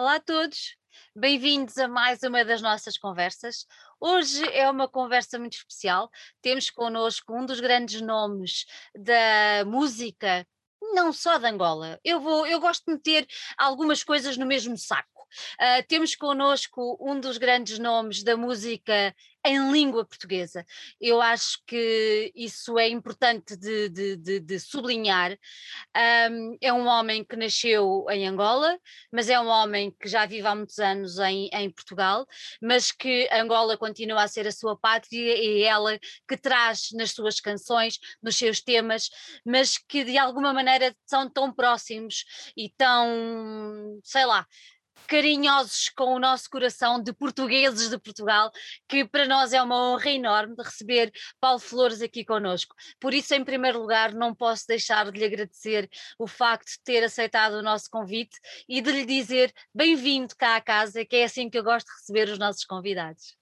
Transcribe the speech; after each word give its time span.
Olá 0.00 0.14
a 0.14 0.20
todos, 0.20 0.78
bem-vindos 1.14 1.76
a 1.76 1.86
mais 1.86 2.22
uma 2.22 2.42
das 2.42 2.62
nossas 2.62 2.96
conversas. 2.96 3.66
Hoje 4.00 4.42
é 4.54 4.68
uma 4.70 4.88
conversa 4.88 5.38
muito 5.38 5.58
especial. 5.58 6.08
Temos 6.40 6.70
connosco 6.70 7.38
um 7.38 7.44
dos 7.44 7.60
grandes 7.60 8.00
nomes 8.00 8.64
da 8.94 9.62
música, 9.66 10.46
não 10.94 11.12
só 11.12 11.36
de 11.36 11.46
Angola. 11.46 12.00
Eu 12.02 12.18
vou, 12.18 12.46
eu 12.46 12.58
gosto 12.58 12.82
de 12.86 12.94
meter 12.94 13.26
algumas 13.58 14.02
coisas 14.02 14.38
no 14.38 14.46
mesmo 14.46 14.74
saco. 14.78 15.19
Uh, 15.60 15.86
temos 15.88 16.14
connosco 16.14 16.98
um 17.00 17.18
dos 17.18 17.38
grandes 17.38 17.78
nomes 17.78 18.22
da 18.22 18.36
música 18.36 19.14
em 19.44 19.70
língua 19.72 20.04
portuguesa. 20.04 20.66
Eu 21.00 21.20
acho 21.20 21.62
que 21.66 22.32
isso 22.34 22.78
é 22.78 22.88
importante 22.88 23.56
de, 23.56 23.88
de, 23.88 24.16
de, 24.16 24.40
de 24.40 24.60
sublinhar. 24.60 25.32
Um, 26.30 26.56
é 26.60 26.72
um 26.72 26.86
homem 26.86 27.24
que 27.24 27.36
nasceu 27.36 28.06
em 28.10 28.26
Angola, 28.26 28.78
mas 29.10 29.28
é 29.28 29.40
um 29.40 29.46
homem 29.46 29.94
que 29.98 30.08
já 30.08 30.26
vive 30.26 30.46
há 30.46 30.54
muitos 30.54 30.78
anos 30.78 31.18
em, 31.18 31.48
em 31.52 31.70
Portugal, 31.70 32.26
mas 32.60 32.92
que 32.92 33.28
Angola 33.32 33.76
continua 33.78 34.24
a 34.24 34.28
ser 34.28 34.46
a 34.46 34.52
sua 34.52 34.76
pátria 34.76 35.36
e 35.36 35.62
é 35.62 35.66
ela 35.66 35.98
que 36.28 36.36
traz 36.36 36.88
nas 36.92 37.12
suas 37.12 37.40
canções, 37.40 37.98
nos 38.22 38.36
seus 38.36 38.60
temas, 38.60 39.08
mas 39.44 39.78
que 39.78 40.04
de 40.04 40.18
alguma 40.18 40.52
maneira 40.52 40.94
são 41.06 41.28
tão 41.30 41.52
próximos 41.52 42.24
e 42.56 42.68
tão, 42.76 44.00
sei 44.04 44.26
lá, 44.26 44.46
carinhosos 45.10 45.88
com 45.88 46.14
o 46.14 46.20
nosso 46.20 46.48
coração 46.48 47.02
de 47.02 47.12
portugueses 47.12 47.90
de 47.90 47.98
Portugal, 47.98 48.52
que 48.88 49.04
para 49.04 49.26
nós 49.26 49.52
é 49.52 49.60
uma 49.60 49.74
honra 49.74 50.12
enorme 50.12 50.54
de 50.54 50.62
receber 50.62 51.12
Paulo 51.40 51.58
Flores 51.58 52.00
aqui 52.00 52.24
conosco. 52.24 52.76
Por 53.00 53.12
isso, 53.12 53.34
em 53.34 53.42
primeiro 53.42 53.80
lugar, 53.80 54.14
não 54.14 54.32
posso 54.32 54.68
deixar 54.68 55.10
de 55.10 55.18
lhe 55.18 55.24
agradecer 55.24 55.90
o 56.16 56.28
facto 56.28 56.68
de 56.68 56.80
ter 56.84 57.02
aceitado 57.02 57.54
o 57.54 57.62
nosso 57.62 57.90
convite 57.90 58.38
e 58.68 58.80
de 58.80 58.92
lhe 58.92 59.04
dizer 59.04 59.52
bem-vindo 59.74 60.36
cá 60.36 60.54
à 60.54 60.60
casa, 60.60 61.04
que 61.04 61.16
é 61.16 61.24
assim 61.24 61.50
que 61.50 61.58
eu 61.58 61.64
gosto 61.64 61.88
de 61.88 61.92
receber 61.94 62.32
os 62.32 62.38
nossos 62.38 62.64
convidados. 62.64 63.36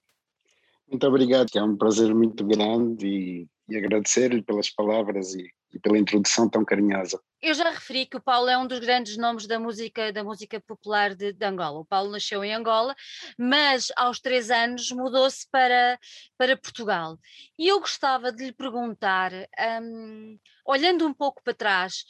Muito 0.89 1.05
obrigado, 1.05 1.49
é 1.55 1.61
um 1.61 1.77
prazer 1.77 2.15
muito 2.15 2.43
grande 2.43 3.05
e, 3.05 3.47
e 3.69 3.77
agradecer-lhe 3.77 4.41
pelas 4.41 4.71
palavras 4.71 5.35
e 5.35 5.53
e 5.73 5.79
pela 5.79 5.97
introdução 5.97 6.49
tão 6.49 6.65
carinhosa. 6.65 7.19
Eu 7.41 7.53
já 7.53 7.69
referi 7.69 8.05
que 8.05 8.17
o 8.17 8.21
Paulo 8.21 8.49
é 8.49 8.57
um 8.57 8.67
dos 8.67 8.79
grandes 8.79 9.15
nomes 9.15 9.47
da 9.47 9.57
música, 9.57 10.11
da 10.11 10.23
música 10.25 10.59
popular 10.59 11.15
de, 11.15 11.31
de 11.31 11.45
Angola. 11.45 11.79
O 11.79 11.85
Paulo 11.85 12.11
nasceu 12.11 12.43
em 12.43 12.53
Angola, 12.53 12.93
mas 13.37 13.91
aos 13.95 14.19
três 14.19 14.51
anos 14.51 14.91
mudou-se 14.91 15.47
para, 15.49 15.97
para 16.37 16.57
Portugal. 16.57 17.17
E 17.57 17.69
eu 17.69 17.79
gostava 17.79 18.29
de 18.31 18.43
lhe 18.45 18.51
perguntar, 18.51 19.31
um, 19.81 20.37
olhando 20.65 21.07
um 21.07 21.13
pouco 21.13 21.41
para 21.41 21.53
trás, 21.53 22.03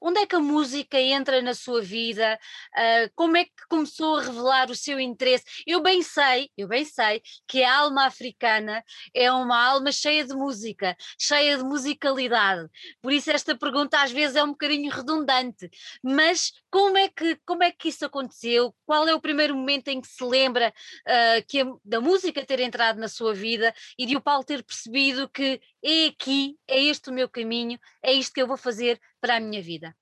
Onde 0.00 0.20
é 0.20 0.26
que 0.26 0.36
a 0.36 0.40
música 0.40 1.00
entra 1.00 1.40
na 1.40 1.54
sua 1.54 1.80
vida? 1.80 2.38
Uh, 2.76 3.10
como 3.14 3.36
é 3.36 3.44
que 3.44 3.50
começou 3.68 4.16
a 4.16 4.22
revelar 4.22 4.70
o 4.70 4.76
seu 4.76 5.00
interesse? 5.00 5.44
Eu 5.66 5.82
bem 5.82 6.02
sei, 6.02 6.50
eu 6.56 6.68
bem 6.68 6.84
sei 6.84 7.22
que 7.48 7.62
a 7.62 7.78
alma 7.78 8.06
africana 8.06 8.82
é 9.14 9.30
uma 9.32 9.58
alma 9.58 9.90
cheia 9.90 10.24
de 10.24 10.34
música, 10.34 10.96
cheia 11.18 11.56
de 11.56 11.64
musicalidade. 11.64 12.68
Por 13.00 13.12
isso 13.12 13.30
esta 13.30 13.56
pergunta 13.56 14.02
às 14.02 14.12
vezes 14.12 14.36
é 14.36 14.44
um 14.44 14.50
bocadinho 14.50 14.90
redundante. 14.90 15.68
Mas 16.02 16.52
como 16.70 16.98
é 16.98 17.08
que 17.08 17.36
como 17.46 17.62
é 17.62 17.70
que 17.72 17.88
isso 17.88 18.04
aconteceu? 18.04 18.74
Qual 18.84 19.08
é 19.08 19.14
o 19.14 19.20
primeiro 19.20 19.54
momento 19.56 19.88
em 19.88 20.00
que 20.00 20.08
se 20.08 20.24
lembra 20.24 20.72
uh, 21.06 21.46
que 21.48 21.60
a, 21.60 21.66
da 21.84 22.00
música 22.00 22.44
ter 22.44 22.60
entrado 22.60 22.98
na 22.98 23.08
sua 23.08 23.34
vida 23.34 23.74
e 23.98 24.06
de 24.06 24.16
o 24.16 24.20
Paulo 24.20 24.44
ter 24.44 24.62
percebido 24.62 25.28
que 25.28 25.60
é 25.88 26.06
aqui, 26.08 26.56
é 26.68 26.82
este 26.82 27.10
o 27.10 27.12
meu 27.12 27.28
caminho, 27.28 27.78
é 28.02 28.12
isto 28.12 28.32
que 28.32 28.42
eu 28.42 28.46
vou 28.46 28.56
fazer 28.56 29.00
para 29.20 29.36
a 29.36 29.40
minha 29.40 29.62
vida? 29.62 29.94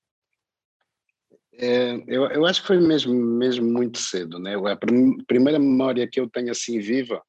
É, 1.53 2.03
eu, 2.07 2.25
eu 2.31 2.45
acho 2.45 2.61
que 2.61 2.67
foi 2.67 2.79
mesmo, 2.79 3.13
mesmo 3.13 3.65
muito 3.65 3.99
cedo, 3.99 4.39
né? 4.39 4.55
A 4.55 4.77
primeira 5.25 5.59
memória 5.59 6.07
que 6.07 6.19
eu 6.19 6.29
tenho 6.29 6.51
assim 6.51 6.79
viva 6.79 7.21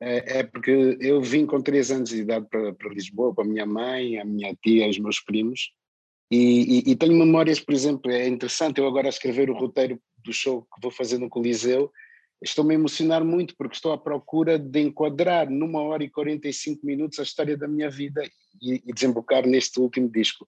é, 0.00 0.38
é, 0.38 0.42
porque 0.42 0.96
eu 1.00 1.20
vim 1.20 1.44
com 1.46 1.60
três 1.60 1.90
anos 1.90 2.10
de 2.10 2.22
idade 2.22 2.46
para, 2.48 2.72
para 2.72 2.92
Lisboa, 2.92 3.34
com 3.34 3.42
a 3.42 3.44
minha 3.44 3.66
mãe, 3.66 4.18
a 4.18 4.24
minha 4.24 4.54
tia, 4.62 4.88
os 4.88 4.98
meus 4.98 5.20
primos, 5.20 5.72
e, 6.30 6.36
e, 6.88 6.92
e, 6.92 6.96
tenho 6.96 7.18
memórias, 7.18 7.58
por 7.58 7.74
exemplo, 7.74 8.10
é 8.10 8.28
interessante 8.28 8.78
eu 8.78 8.86
agora 8.86 9.08
escrever 9.08 9.50
o 9.50 9.58
roteiro 9.58 10.00
do 10.24 10.32
show 10.32 10.62
que 10.62 10.80
vou 10.80 10.90
fazer 10.90 11.18
no 11.18 11.28
Coliseu, 11.28 11.90
estou-me 12.42 12.74
a 12.74 12.78
emocionar 12.78 13.24
muito 13.24 13.54
porque 13.56 13.74
estou 13.74 13.92
à 13.92 13.98
procura 13.98 14.58
de 14.58 14.80
enquadrar 14.80 15.50
numa 15.50 15.80
hora 15.82 16.02
e 16.02 16.10
45 16.10 16.84
minutos 16.84 17.18
a 17.18 17.22
história 17.22 17.56
da 17.56 17.68
minha 17.68 17.90
vida 17.90 18.22
e, 18.60 18.82
e 18.86 18.92
desembocar 18.92 19.46
neste 19.46 19.80
último 19.80 20.08
disco. 20.08 20.46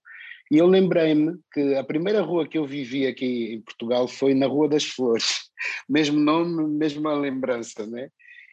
E 0.51 0.57
eu 0.57 0.67
lembrei-me 0.67 1.37
que 1.51 1.75
a 1.75 1.83
primeira 1.83 2.21
rua 2.21 2.47
que 2.47 2.57
eu 2.57 2.65
vivi 2.65 3.07
aqui 3.07 3.53
em 3.53 3.61
Portugal 3.61 4.07
foi 4.07 4.33
na 4.33 4.45
Rua 4.45 4.67
das 4.67 4.83
Flores, 4.83 5.49
mesmo 5.89 6.19
nome, 6.19 6.67
mesma 6.67 7.13
lembrança, 7.13 7.85
né? 7.87 8.09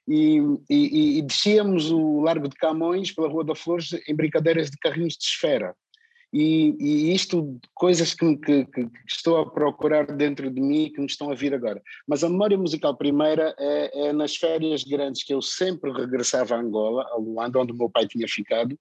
E, 0.09 0.39
e, 0.69 1.19
e 1.19 1.23
descíamos 1.23 1.91
o 1.91 2.21
Largo 2.21 2.49
de 2.49 2.57
Camões 2.57 3.13
pela 3.13 3.29
Rua 3.29 3.45
das 3.45 3.61
Flores 3.61 3.91
em 4.09 4.15
brincadeiras 4.15 4.71
de 4.71 4.77
carrinhos 4.79 5.15
de 5.15 5.25
esfera. 5.25 5.75
E, 6.33 6.77
e 6.79 7.13
isto, 7.13 7.59
coisas 7.75 8.15
que, 8.15 8.37
que, 8.37 8.65
que, 8.67 8.89
estou 9.09 9.39
a 9.39 9.51
procurar 9.51 10.07
dentro 10.07 10.49
de 10.49 10.61
mim 10.61 10.93
que 10.93 11.01
me 11.01 11.07
estão 11.07 11.31
a 11.31 11.35
vir 11.35 11.53
agora. 11.53 11.83
Mas 12.07 12.23
a 12.23 12.29
memória 12.29 12.57
musical 12.57 12.97
primeira 12.97 13.55
é, 13.59 14.09
é 14.09 14.13
nas 14.13 14.37
férias 14.37 14.85
grandes 14.85 15.25
que 15.25 15.35
eu 15.35 15.43
sempre 15.43 15.91
regressava 15.91 16.55
a 16.55 16.61
Angola, 16.61 17.05
a 17.11 17.17
Luanda, 17.17 17.59
onde 17.59 17.73
o 17.73 17.77
meu 17.77 17.91
pai 17.91 18.07
tinha 18.07 18.29
ficado, 18.29 18.79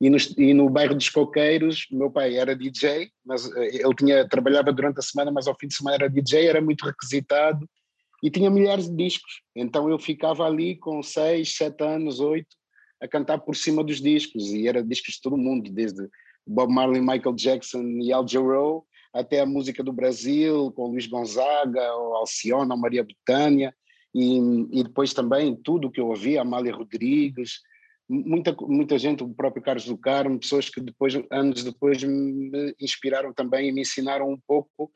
e 0.00 0.10
no, 0.10 0.16
e 0.36 0.52
no 0.52 0.68
bairro 0.68 0.96
dos 0.96 1.08
Coqueiros, 1.08 1.86
meu 1.90 2.10
pai 2.10 2.36
era 2.36 2.56
DJ, 2.56 3.08
mas 3.24 3.46
eh, 3.56 3.76
ele 3.84 3.94
tinha, 3.94 4.28
trabalhava 4.28 4.72
durante 4.72 4.98
a 4.98 5.02
semana, 5.02 5.30
mas 5.30 5.46
ao 5.46 5.56
fim 5.56 5.68
de 5.68 5.76
semana 5.76 5.94
era 5.96 6.10
DJ, 6.10 6.46
era 6.46 6.60
muito 6.60 6.84
requisitado 6.84 7.68
e 8.20 8.28
tinha 8.28 8.50
milhares 8.50 8.88
de 8.88 8.96
discos. 8.96 9.42
Então 9.54 9.88
eu 9.88 9.98
ficava 10.00 10.44
ali 10.44 10.76
com 10.76 11.02
seis, 11.04 11.54
sete 11.56 11.84
anos, 11.84 12.18
oito, 12.18 12.48
a 13.00 13.06
cantar 13.06 13.38
por 13.38 13.54
cima 13.54 13.84
dos 13.84 14.00
discos, 14.00 14.52
e 14.52 14.66
era 14.66 14.82
discos 14.82 15.14
de 15.14 15.20
todo 15.20 15.36
mundo, 15.36 15.70
desde 15.70 16.08
Bob 16.46 16.72
Marley, 16.72 17.00
Michael 17.00 17.34
Jackson 17.34 17.82
e 18.00 18.12
Al 18.12 18.26
Jarreau, 18.26 18.86
até 19.12 19.40
a 19.40 19.46
música 19.46 19.82
do 19.82 19.92
Brasil, 19.92 20.72
com 20.72 20.88
Luís 20.88 21.06
Gonzaga, 21.06 21.92
ou 21.94 22.24
Maria 22.76 23.04
Bethânia, 23.04 23.74
e, 24.14 24.38
e 24.72 24.82
depois 24.82 25.12
também 25.12 25.54
tudo 25.54 25.88
o 25.88 25.90
que 25.90 26.00
eu 26.00 26.08
ouvia, 26.08 26.42
Amália 26.42 26.74
Rodrigues, 26.74 27.60
muita, 28.08 28.54
muita 28.60 28.98
gente, 28.98 29.22
o 29.22 29.34
próprio 29.34 29.62
Carlos 29.62 29.86
do 29.86 29.96
Carmo, 29.96 30.38
pessoas 30.38 30.68
que 30.68 30.80
depois, 30.80 31.14
anos 31.30 31.64
depois 31.64 32.02
me 32.02 32.74
inspiraram 32.80 33.32
também 33.32 33.68
e 33.68 33.72
me 33.72 33.82
ensinaram 33.82 34.30
um 34.30 34.38
pouco 34.46 34.90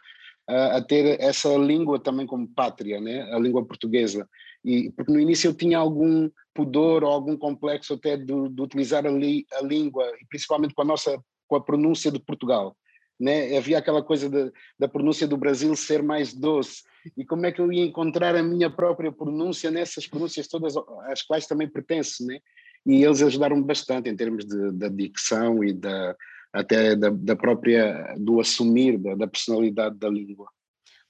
uh, 0.48 0.76
a 0.76 0.82
ter 0.82 1.20
essa 1.20 1.54
língua 1.56 1.98
também 1.98 2.26
como 2.26 2.48
pátria, 2.48 3.00
né? 3.00 3.22
a 3.32 3.38
língua 3.38 3.64
portuguesa. 3.64 4.28
E, 4.64 4.90
porque 4.92 5.12
no 5.12 5.20
início 5.20 5.48
eu 5.48 5.54
tinha 5.54 5.78
algum 5.78 6.28
pudor 6.54 7.04
ou 7.04 7.10
algum 7.10 7.36
complexo 7.36 7.94
até 7.94 8.16
de, 8.16 8.26
de 8.26 8.62
utilizar 8.62 9.06
a, 9.06 9.10
li, 9.10 9.46
a 9.54 9.62
língua, 9.62 10.04
e 10.20 10.26
principalmente 10.26 10.74
com 10.74 10.82
a 10.82 10.86
nossa 10.86 11.18
com 11.46 11.56
a 11.56 11.60
pronúncia 11.60 12.10
de 12.10 12.18
Portugal. 12.18 12.76
Né? 13.18 13.56
Havia 13.56 13.78
aquela 13.78 14.02
coisa 14.02 14.28
de, 14.28 14.52
da 14.78 14.86
pronúncia 14.86 15.26
do 15.26 15.36
Brasil 15.36 15.74
ser 15.74 16.02
mais 16.02 16.34
doce. 16.34 16.82
E 17.16 17.24
como 17.24 17.46
é 17.46 17.52
que 17.52 17.60
eu 17.60 17.72
ia 17.72 17.84
encontrar 17.84 18.36
a 18.36 18.42
minha 18.42 18.68
própria 18.68 19.10
pronúncia 19.10 19.70
nessas 19.70 20.06
pronúncias 20.06 20.48
todas 20.48 20.74
às 21.06 21.22
quais 21.22 21.46
também 21.46 21.68
pertenço, 21.68 22.26
né? 22.26 22.40
e 22.86 23.04
eles 23.04 23.20
ajudaram 23.20 23.60
bastante 23.60 24.08
em 24.08 24.16
termos 24.16 24.44
de, 24.46 24.70
da 24.72 24.88
dicção 24.88 25.62
e 25.64 25.72
da, 25.72 26.16
até 26.52 26.94
da, 26.94 27.10
da 27.10 27.34
própria, 27.34 28.14
do 28.16 28.40
assumir 28.40 28.96
da, 28.96 29.16
da 29.16 29.26
personalidade 29.26 29.98
da 29.98 30.08
língua. 30.08 30.48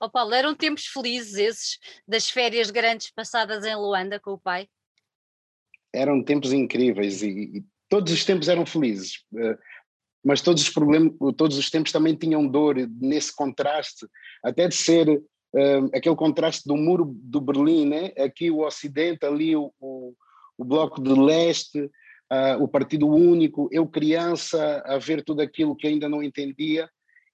Oh 0.01 0.11
Paulo, 0.11 0.35
eram 0.35 0.55
tempos 0.55 0.87
felizes 0.87 1.37
esses 1.37 1.79
das 2.09 2.31
férias 2.31 2.71
grandes 2.71 3.11
passadas 3.11 3.65
em 3.65 3.77
Luanda 3.77 4.19
com 4.19 4.33
o 4.33 4.39
pai? 4.39 4.69
Eram 5.93 6.23
tempos 6.23 6.53
incríveis 6.53 7.23
e, 7.23 7.29
e 7.29 7.65
todos 7.89 8.13
os 8.13 8.25
tempos 8.25 8.49
eram 8.49 8.67
felizes, 8.67 9.25
eh, 9.37 9.59
mas 10.27 10.43
todos 10.43 10.63
os 10.63 10.71
problemas, 10.71 11.13
todos 11.37 11.57
os 11.57 11.71
tempos 11.71 11.93
também 11.93 12.15
tinham 12.15 12.47
dor 12.47 12.77
nesse 13.01 13.35
contraste, 13.35 14.07
até 14.43 14.67
de 14.67 14.75
ser 14.75 15.09
uh, 15.09 15.91
aquele 15.95 16.17
contraste 16.17 16.67
do 16.67 16.77
muro 16.77 17.15
do 17.23 17.41
Berlim, 17.41 17.87
né? 17.87 18.13
aqui 18.19 18.51
o 18.51 18.67
Ocidente, 18.67 19.25
ali 19.25 19.55
o, 19.55 19.73
o 19.81 20.15
o 20.59 20.65
Bloco 20.65 21.03
de 21.03 21.13
Leste, 21.13 21.81
uh, 21.81 22.63
o 22.63 22.69
Partido 22.69 23.07
Único, 23.09 23.69
eu 23.71 23.87
criança 23.87 24.83
a 24.87 24.99
ver 24.99 25.23
tudo 25.23 25.43
aquilo 25.43 25.77
que 25.77 25.87
ainda 25.87 26.09
não 26.09 26.23
entendia 26.23 26.89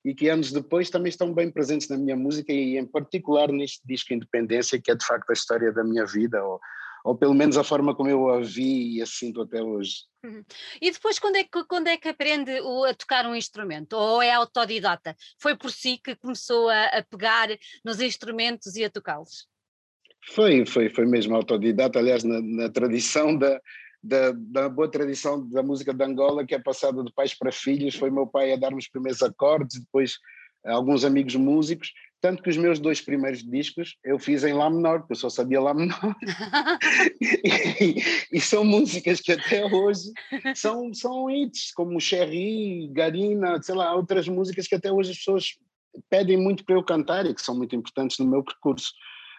e 0.05 0.15
que 0.15 0.29
anos 0.29 0.50
depois 0.50 0.91
também 0.91 1.11
estão 1.11 1.33
bem 1.33 1.50
presentes 1.50 1.88
na 1.88 1.97
minha 1.97 2.17
música 2.17 2.53
e 2.53 2.77
em 2.77 2.85
particular 2.85 3.53
neste 3.53 3.81
disco 3.87 4.12
Independência, 4.12 4.81
que 4.81 4.91
é 4.91 4.95
de 4.95 5.06
facto 5.06 5.31
a 5.31 5.33
história 5.33 5.73
da 5.73 5.85
minha 5.85 6.05
vida, 6.05 6.45
ou, 6.45 6.61
ou 7.04 7.16
pelo 7.16 7.34
menos 7.34 7.56
a 7.56 7.64
forma 7.64 7.94
como 7.94 8.08
eu 8.08 8.28
a 8.28 8.40
vi 8.40 8.96
e 8.96 9.02
a 9.02 9.06
sinto 9.06 9.43
até 9.43 9.62
hoje. 9.62 10.04
Uhum. 10.25 10.44
E 10.81 10.90
depois 10.90 11.19
quando 11.19 11.37
é, 11.37 11.44
que, 11.44 11.64
quando 11.64 11.88
é 11.88 11.96
que 11.96 12.08
aprende 12.08 12.52
a 12.88 12.94
tocar 12.94 13.26
um 13.26 13.34
instrumento? 13.34 13.94
Ou 13.94 14.22
é 14.22 14.32
autodidata? 14.32 15.16
Foi 15.40 15.56
por 15.56 15.70
si 15.70 15.99
que 15.99 16.14
começou 16.14 16.69
a, 16.69 16.87
a 16.87 17.02
pegar 17.02 17.49
nos 17.84 18.00
instrumentos 18.00 18.76
e 18.76 18.84
a 18.84 18.90
tocá-los? 18.90 19.49
Foi, 20.31 20.64
foi, 20.64 20.88
foi 20.88 21.04
mesmo 21.04 21.34
autodidata, 21.34 21.99
aliás, 21.99 22.22
na, 22.22 22.40
na 22.40 22.69
tradição 22.69 23.37
da, 23.37 23.60
da, 24.02 24.32
da, 24.32 24.69
boa 24.69 24.88
tradição 24.88 25.49
da 25.49 25.62
música 25.62 25.93
de 25.93 26.04
Angola, 26.04 26.46
que 26.46 26.54
é 26.54 26.60
passada 26.60 27.02
de 27.02 27.12
pais 27.12 27.34
para 27.34 27.50
filhos, 27.50 27.96
foi 27.96 28.08
meu 28.08 28.26
pai 28.26 28.52
a 28.52 28.56
dar-me 28.56 28.78
os 28.78 28.88
primeiros 28.88 29.20
acordes, 29.20 29.81
depois 29.81 30.19
alguns 30.64 31.04
amigos 31.04 31.34
músicos, 31.34 31.93
Tanto 32.23 32.41
que 32.41 32.51
os 32.51 32.57
meus 32.57 32.79
dois 32.79 33.01
primeiros 33.01 33.43
discos 33.43 33.97
eu 34.05 34.17
fiz 34.17 34.45
em 34.45 34.53
Lá 34.53 34.71
menor, 34.71 35.01
porque 35.01 35.15
eu 35.15 35.17
só 35.17 35.29
sabia 35.29 35.61
Lá 35.61 35.75
menor. 35.75 36.15
e, 37.21 37.97
e, 38.33 38.41
são 38.41 38.65
músicas 38.65 39.21
que 39.21 39.33
até 39.33 39.65
hoje 39.65 40.13
são, 40.55 40.95
são 40.95 41.29
hits, 41.29 41.73
como 41.75 42.01
Cherry, 42.01 42.89
Garina, 42.93 43.61
sei 43.61 43.75
lá, 43.75 43.93
outras 43.97 44.29
músicas 44.29 44.69
que 44.69 44.77
até 44.77 44.93
hoje 44.93 45.11
as 45.11 45.19
pessoas 45.19 45.59
pedem 46.09 46.37
muito 46.37 46.65
para 46.65 46.77
eu 46.77 46.85
cantar 46.85 47.27
e 47.27 47.35
que 47.35 47.43
são 47.43 47.57
muito 47.57 47.75
importantes 47.75 48.17
no 48.21 48.31
meu 48.31 48.45
percurso. 48.45 48.93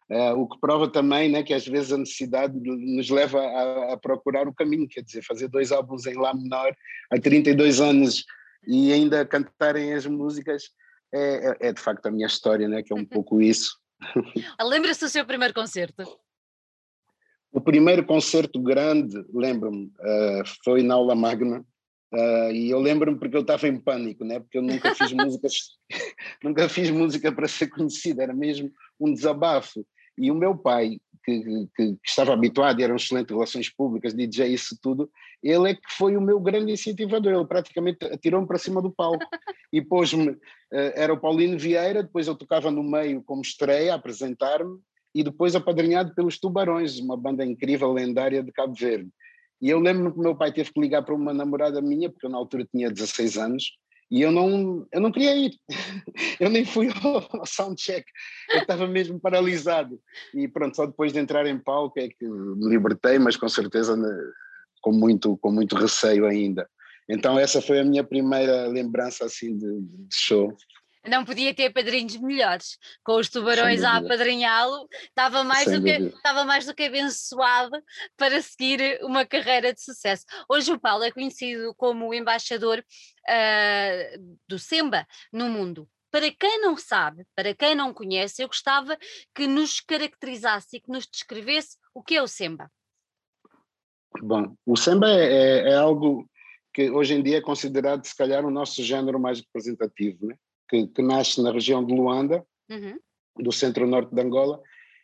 Uh, 0.09 0.37
o 0.37 0.49
que 0.49 0.59
prova 0.59 0.91
também 0.91 1.31
né, 1.31 1.41
que 1.41 1.53
às 1.53 1.65
vezes 1.65 1.93
a 1.93 1.97
necessidade 1.97 2.53
nos 2.59 3.09
leva 3.09 3.39
a, 3.39 3.93
a, 3.93 3.97
procurar 3.97 4.45
o 4.45 4.53
caminho, 4.53 4.89
quer 4.89 5.01
dizer, 5.01 5.23
fazer 5.23 5.47
dois 5.47 5.71
álbuns 5.71 6.05
em 6.05 6.15
Lá 6.15 6.33
menor 6.33 6.75
há 7.09 7.17
32 7.17 7.79
anos 7.79 8.25
e 8.67 8.91
ainda 8.91 9.25
cantarem 9.25 9.93
as 9.93 10.05
músicas 10.05 10.63
é, 11.13 11.51
é, 11.51 11.67
é, 11.67 11.73
de 11.73 11.79
facto 11.79 12.07
a 12.07 12.11
minha 12.11 12.25
história, 12.25 12.67
né? 12.67 12.81
que 12.81 12.91
é 12.91 12.95
um 12.95 13.05
pouco 13.05 13.41
isso. 13.41 13.77
Lembra-se 14.59 15.01
do 15.01 15.09
seu 15.09 15.25
primeiro 15.25 15.53
concerto? 15.53 16.03
O 17.51 17.61
primeiro 17.61 18.03
concerto 18.03 18.59
grande, 18.59 19.23
lembro-me, 19.31 19.85
uh, 19.85 20.43
foi 20.63 20.81
na 20.81 20.95
aula 20.95 21.13
magna, 21.13 21.63
uh, 22.11 22.51
e 22.51 22.71
eu 22.71 22.79
lembro-me 22.79 23.19
porque 23.19 23.37
eu 23.37 23.41
estava 23.41 23.67
em 23.67 23.79
pânico, 23.79 24.25
né? 24.25 24.39
porque 24.39 24.57
eu 24.57 24.63
nunca 24.63 24.95
fiz 24.95 25.11
músicas, 25.13 25.53
nunca 26.43 26.67
fiz 26.67 26.89
música 26.89 27.31
para 27.31 27.47
ser 27.47 27.67
conhecida, 27.67 28.23
era 28.23 28.33
mesmo 28.33 28.71
um 28.99 29.13
desabafo. 29.13 29.85
E 30.17 30.31
o 30.31 30.35
meu 30.35 30.57
pai, 30.57 30.99
que, 31.23 31.39
que, 31.41 31.67
que, 31.75 31.97
estava 32.05 32.33
habituado 32.33 32.79
e 32.79 32.83
era 32.83 32.93
um 32.93 32.97
excelente 32.97 33.33
relações 33.33 33.69
públicas, 33.69 34.13
DJ, 34.13 34.47
isso 34.47 34.77
tudo, 34.81 35.09
ele 35.41 35.71
é 35.71 35.73
que 35.73 35.89
foi 35.89 36.15
o 36.17 36.21
meu 36.21 36.39
grande 36.39 36.71
incentivador, 36.71 37.33
ele 37.33 37.45
praticamente 37.45 38.05
atirou-me 38.05 38.47
para 38.47 38.57
cima 38.57 38.81
do 38.81 38.91
palco 38.91 39.25
e 39.71 39.81
pôs-me, 39.81 40.37
eh, 40.71 40.93
era 40.95 41.13
o 41.13 41.19
Paulino 41.19 41.57
Vieira, 41.57 42.03
depois 42.03 42.27
eu 42.27 42.35
tocava 42.35 42.69
no 42.69 42.83
meio 42.83 43.23
como 43.23 43.41
estreia, 43.41 43.93
a 43.93 43.95
apresentar-me, 43.95 44.79
e 45.15 45.23
depois 45.23 45.55
apadrinhado 45.55 46.13
pelos 46.15 46.39
Tubarões, 46.39 46.99
uma 46.99 47.15
banda 47.15 47.45
incrível, 47.45 47.93
lendária 47.93 48.41
de 48.41 48.51
Cabo 48.51 48.73
Verde. 48.73 49.09
E 49.61 49.69
eu 49.69 49.79
lembro-me 49.79 50.11
que 50.11 50.19
meu 50.19 50.35
pai 50.35 50.51
teve 50.51 50.73
que 50.73 50.81
ligar 50.81 51.03
para 51.03 51.15
uma 51.15 51.33
namorada 51.33 51.81
minha, 51.81 52.09
porque 52.09 52.25
eu 52.25 52.29
na 52.29 52.37
altura 52.37 52.67
tinha 52.69 52.89
16 52.89 53.37
anos, 53.37 53.77
e 54.13 54.21
eu 54.21 54.31
não, 54.31 54.85
eu 54.93 55.01
não 55.01 55.11
queria 55.11 55.35
ir, 55.35 55.57
eu 56.39 56.47
nem 56.47 56.63
fui 56.63 56.87
ao, 57.01 57.47
soundcheck, 57.47 58.05
eu 58.51 58.59
estava 58.59 58.85
mesmo 58.85 59.19
paralisado. 59.19 59.99
E 60.35 60.47
pronto, 60.47 60.75
só 60.75 60.85
depois 60.85 61.11
de 61.11 61.17
entrar 61.17 61.47
em 61.47 61.57
palco 61.57 61.99
é 61.99 62.07
que 62.07 62.23
me 62.23 62.69
libertei, 62.69 63.17
mas 63.17 63.35
com 63.35 63.49
certeza 63.49 63.97
né, 63.97 64.15
com 64.83 64.91
muito, 64.91 65.35
com 65.37 65.51
muito 65.51 65.75
receio 65.75 66.27
ainda. 66.27 66.69
Então 67.09 67.39
essa 67.39 67.59
foi 67.59 67.79
a 67.79 67.83
minha 67.83 68.03
primeira 68.03 68.67
lembrança 68.67 69.25
assim 69.25 69.57
de, 69.57 69.81
de 69.81 70.15
show. 70.15 70.55
Não 71.05 71.25
podia 71.25 71.53
ter 71.53 71.69
padrinhos 71.71 72.15
melhores, 72.17 72.77
com 73.03 73.17
os 73.17 73.29
tubarões 73.29 73.83
a 73.83 73.97
apadrinhá-lo, 73.97 74.87
estava 75.03 75.43
mais, 75.43 75.69
do 75.69 75.83
que, 75.83 75.89
estava 75.89 76.45
mais 76.45 76.65
do 76.65 76.73
que 76.73 76.83
abençoado 76.83 77.77
para 78.15 78.41
seguir 78.41 78.99
uma 79.03 79.25
carreira 79.25 79.73
de 79.73 79.81
sucesso. 79.81 80.23
Hoje 80.49 80.71
o 80.71 80.79
Paulo 80.79 81.03
é 81.03 81.11
conhecido 81.11 81.75
como 81.75 82.07
o 82.07 82.13
embaixador 82.13 82.79
uh, 82.79 84.37
do 84.47 84.57
Semba 84.57 85.05
no 85.31 85.49
mundo. 85.49 85.89
Para 86.09 86.31
quem 86.31 86.61
não 86.61 86.77
sabe, 86.77 87.25
para 87.35 87.53
quem 87.53 87.75
não 87.75 87.93
conhece, 87.93 88.41
eu 88.41 88.47
gostava 88.47 88.97
que 89.35 89.45
nos 89.45 89.81
caracterizasse 89.81 90.77
e 90.77 90.79
que 90.79 90.91
nos 90.91 91.05
descrevesse 91.05 91.77
o 91.93 92.01
que 92.01 92.15
é 92.15 92.21
o 92.21 92.27
Semba. 92.27 92.71
Bom, 94.21 94.55
o 94.65 94.77
Semba 94.77 95.09
é, 95.09 95.25
é, 95.25 95.69
é 95.71 95.75
algo 95.75 96.29
que 96.73 96.89
hoje 96.89 97.13
em 97.13 97.21
dia 97.21 97.39
é 97.39 97.41
considerado, 97.41 98.05
se 98.05 98.15
calhar, 98.15 98.45
o 98.45 98.51
nosso 98.51 98.81
género 98.83 99.19
mais 99.19 99.39
representativo, 99.39 100.27
né? 100.27 100.35
Que, 100.73 100.87
que 100.87 101.01
nasce 101.03 101.39
na 101.39 101.51
região 101.51 101.85
de 101.85 101.93
Luanda, 101.93 102.43
uhum. 102.67 102.97
do 103.37 103.51
centro-norte 103.51 104.13
de 104.13 104.19
Angola, 104.19 104.59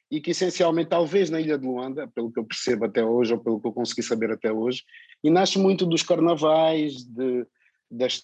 e 0.09 0.19
que 0.19 0.31
essencialmente, 0.31 0.89
talvez 0.89 1.29
na 1.29 1.39
ilha 1.39 1.59
de 1.59 1.67
Luanda, 1.67 2.07
pelo 2.07 2.31
que 2.31 2.39
eu 2.39 2.43
percebo 2.43 2.85
até 2.85 3.05
hoje, 3.05 3.33
ou 3.33 3.39
pelo 3.39 3.61
que 3.61 3.67
eu 3.67 3.71
consegui 3.71 4.01
saber 4.01 4.31
até 4.31 4.51
hoje, 4.51 4.83
e 5.23 5.29
nasce 5.29 5.59
muito 5.59 5.85
dos 5.85 6.01
carnavais, 6.01 7.03
de, 7.03 7.45
das 7.91 8.23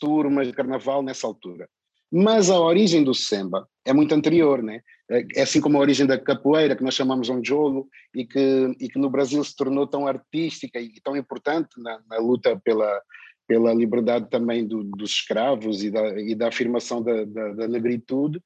turmas 0.00 0.46
de 0.46 0.54
carnaval 0.54 1.02
nessa 1.02 1.26
altura. 1.26 1.68
Mas 2.10 2.48
a 2.48 2.58
origem 2.58 3.04
do 3.04 3.12
samba 3.12 3.68
é 3.84 3.92
muito 3.92 4.14
anterior, 4.14 4.62
né? 4.62 4.80
É 5.34 5.42
assim 5.42 5.60
como 5.60 5.76
a 5.76 5.80
origem 5.80 6.06
da 6.06 6.18
capoeira, 6.18 6.74
que 6.74 6.82
nós 6.82 6.94
chamamos 6.94 7.28
onjolo, 7.28 7.86
e 8.14 8.24
que, 8.24 8.74
e 8.80 8.88
que 8.88 8.98
no 8.98 9.10
Brasil 9.10 9.42
se 9.44 9.54
tornou 9.54 9.86
tão 9.86 10.06
artística 10.06 10.80
e 10.80 10.94
tão 11.02 11.14
importante 11.14 11.68
na, 11.78 12.00
na 12.08 12.18
luta 12.18 12.58
pela, 12.64 13.02
pela 13.46 13.72
liberdade 13.72 14.28
também 14.28 14.66
do, 14.66 14.82
dos 14.82 15.10
escravos 15.10 15.82
e 15.82 15.90
da, 15.90 16.20
e 16.20 16.34
da 16.34 16.48
afirmação 16.48 17.02
da, 17.02 17.24
da, 17.24 17.52
da, 17.52 17.68
negritude. 17.68 18.42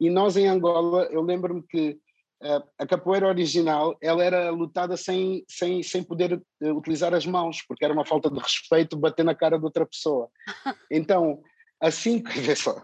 E 0.00 0.08
nós 0.08 0.36
em 0.36 0.46
Angola, 0.46 1.08
eu 1.10 1.22
lembro-me 1.22 1.62
que 1.62 1.98
uh, 2.42 2.62
a 2.78 2.86
capoeira 2.86 3.26
original 3.26 3.96
ela 4.00 4.24
era 4.24 4.50
lutada 4.50 4.96
sem, 4.96 5.44
sem, 5.48 5.82
sem 5.82 6.02
poder 6.02 6.34
uh, 6.34 6.70
utilizar 6.72 7.12
as 7.14 7.26
mãos, 7.26 7.62
porque 7.66 7.84
era 7.84 7.94
uma 7.94 8.06
falta 8.06 8.30
de 8.30 8.38
respeito 8.38 8.96
bater 8.96 9.24
na 9.24 9.34
cara 9.34 9.58
de 9.58 9.64
outra 9.64 9.86
pessoa. 9.86 10.28
Então, 10.90 11.40
assim, 11.80 12.22
vê 12.42 12.54
só, 12.54 12.80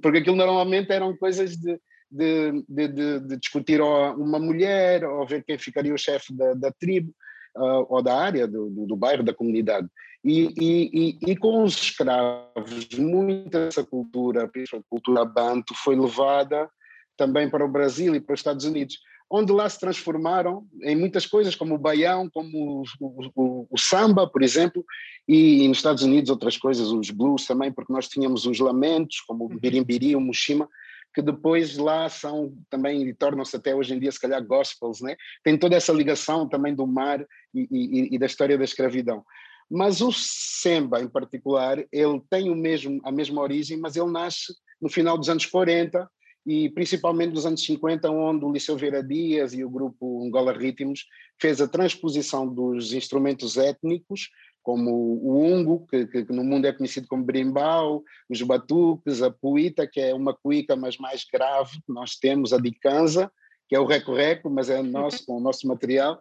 porque 0.00 0.18
aquilo 0.18 0.36
normalmente 0.36 0.92
eram 0.92 1.16
coisas 1.16 1.56
de, 1.56 1.80
de, 2.10 2.64
de, 2.68 2.88
de, 2.88 3.36
discutir 3.38 3.80
uma 3.80 4.38
mulher, 4.38 5.04
ou 5.04 5.26
ver 5.26 5.42
quem 5.42 5.58
ficaria 5.58 5.94
o 5.94 5.98
chefe 5.98 6.32
da, 6.32 6.54
da 6.54 6.70
tribo, 6.70 7.12
uh, 7.56 7.86
ou 7.88 8.02
da 8.02 8.16
área, 8.16 8.46
do, 8.46 8.70
do, 8.70 8.86
do 8.86 8.96
bairro, 8.96 9.22
da 9.22 9.34
comunidade. 9.34 9.88
E, 10.24 10.54
e, 10.56 11.18
e, 11.26 11.32
e, 11.32 11.36
com 11.36 11.64
os 11.64 11.74
escravos, 11.74 12.88
muita 12.96 13.64
dessa 13.66 13.84
cultura, 13.84 14.44
a 14.44 14.82
cultura 14.88 15.24
banto, 15.24 15.74
foi 15.74 15.96
levada 15.96 16.70
também 17.16 17.50
para 17.50 17.64
o 17.64 17.70
Brasil 17.70 18.14
e 18.14 18.20
para 18.20 18.34
os 18.34 18.40
Estados 18.40 18.64
Unidos, 18.64 18.98
onde 19.28 19.50
lá 19.50 19.68
se 19.68 19.80
transformaram 19.80 20.64
em 20.82 20.94
muitas 20.94 21.26
coisas, 21.26 21.56
como 21.56 21.74
o 21.74 21.78
baião, 21.78 22.30
como 22.30 22.84
o, 23.00 23.30
o, 23.34 23.66
o 23.68 23.78
samba, 23.78 24.28
por 24.28 24.42
exemplo, 24.42 24.84
e, 25.26 25.66
nos 25.66 25.78
Estados 25.78 26.04
Unidos 26.04 26.30
outras 26.30 26.56
coisas, 26.56 26.88
os 26.88 27.10
blues 27.10 27.46
também, 27.46 27.72
porque 27.72 27.92
nós 27.92 28.08
tínhamos 28.08 28.46
os 28.46 28.60
lamentos, 28.60 29.20
como 29.22 29.44
o 29.44 29.48
uhum. 29.48 29.58
birimbiri, 29.58 30.14
o 30.14 30.20
mushima, 30.20 30.68
que 31.14 31.20
depois 31.20 31.76
lá 31.76 32.08
são 32.08 32.54
também, 32.70 33.08
e 33.08 33.14
tornam-se 33.14 33.56
até 33.56 33.74
hoje 33.74 33.94
em 33.94 33.98
dia, 33.98 34.12
se 34.12 34.20
calhar, 34.20 34.44
gospels, 34.44 35.00
né? 35.00 35.16
Tem 35.42 35.58
toda 35.58 35.76
essa 35.76 35.92
ligação 35.92 36.48
também 36.48 36.74
do 36.74 36.86
mar 36.86 37.26
e, 37.54 38.14
e 38.14 38.18
da 38.18 38.26
história 38.26 38.56
da 38.56 38.64
escravidão. 38.64 39.24
Mas 39.70 40.00
o 40.00 40.12
Semba, 40.12 41.00
em 41.00 41.08
particular, 41.08 41.78
ele 41.90 42.22
tem 42.28 42.50
o 42.50 42.54
mesmo, 42.54 43.00
a 43.04 43.10
mesma 43.10 43.40
origem, 43.40 43.78
mas 43.78 43.96
ele 43.96 44.10
nasce 44.10 44.54
no 44.80 44.88
final 44.88 45.16
dos 45.16 45.28
anos 45.28 45.46
40 45.46 46.08
e 46.46 46.68
principalmente 46.70 47.32
dos 47.32 47.46
anos 47.46 47.64
50, 47.64 48.10
onde 48.10 48.44
o 48.44 48.52
Liceu 48.52 48.76
Vera 48.76 49.02
Dias 49.02 49.54
e 49.54 49.64
o 49.64 49.70
grupo 49.70 50.24
Angola 50.26 50.52
Ritmos 50.52 51.06
fez 51.40 51.60
a 51.60 51.68
transposição 51.68 52.46
dos 52.46 52.92
instrumentos 52.92 53.56
étnicos, 53.56 54.28
como 54.62 54.90
o 54.90 55.42
ungo, 55.42 55.86
que, 55.88 56.06
que, 56.06 56.24
que 56.24 56.32
no 56.32 56.44
mundo 56.44 56.66
é 56.66 56.72
conhecido 56.72 57.06
como 57.08 57.24
berimbau, 57.24 58.02
os 58.28 58.40
batuques, 58.42 59.22
a 59.22 59.30
puita, 59.30 59.86
que 59.86 60.00
é 60.00 60.14
uma 60.14 60.34
cuíca, 60.34 60.76
mas 60.76 60.98
mais 60.98 61.24
grave, 61.32 61.80
nós 61.88 62.16
temos 62.16 62.52
a 62.52 62.58
dicanza, 62.58 63.30
que 63.68 63.76
é 63.76 63.80
o 63.80 63.86
reco-reco, 63.86 64.50
mas 64.50 64.68
é 64.68 64.82
nosso, 64.82 65.24
com 65.24 65.36
o 65.36 65.40
nosso 65.40 65.66
material, 65.66 66.20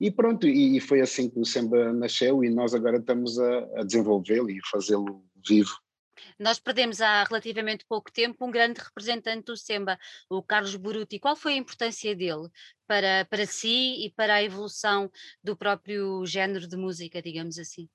e 0.00 0.10
pronto, 0.10 0.46
e, 0.46 0.76
e, 0.76 0.80
foi 0.80 1.00
assim 1.00 1.30
que 1.30 1.38
o 1.38 1.44
Semba 1.44 1.92
nasceu 1.92 2.42
e 2.42 2.50
nós 2.50 2.74
agora 2.74 2.98
estamos 2.98 3.38
a, 3.38 3.58
a 3.76 3.82
desenvolvê-lo 3.84 4.50
e 4.50 4.60
fazê-lo 4.70 5.24
vivo. 5.46 5.72
Nós 6.38 6.58
perdemos 6.58 7.00
há 7.00 7.24
relativamente 7.24 7.84
pouco 7.88 8.12
tempo 8.12 8.44
um 8.44 8.50
grande 8.50 8.80
representante 8.80 9.46
do 9.46 9.56
Semba, 9.56 9.98
o 10.28 10.42
Carlos 10.42 10.74
Buruti. 10.76 11.18
Qual 11.18 11.36
foi 11.36 11.54
a 11.54 11.56
importância 11.56 12.14
dele 12.14 12.48
para, 12.86 13.24
para 13.26 13.46
si 13.46 14.04
e 14.04 14.12
para 14.16 14.34
a 14.34 14.42
evolução 14.42 15.10
do 15.42 15.56
próprio 15.56 16.24
género 16.26 16.66
de 16.66 16.76
música, 16.76 17.22
digamos 17.22 17.58
assim? 17.58 17.88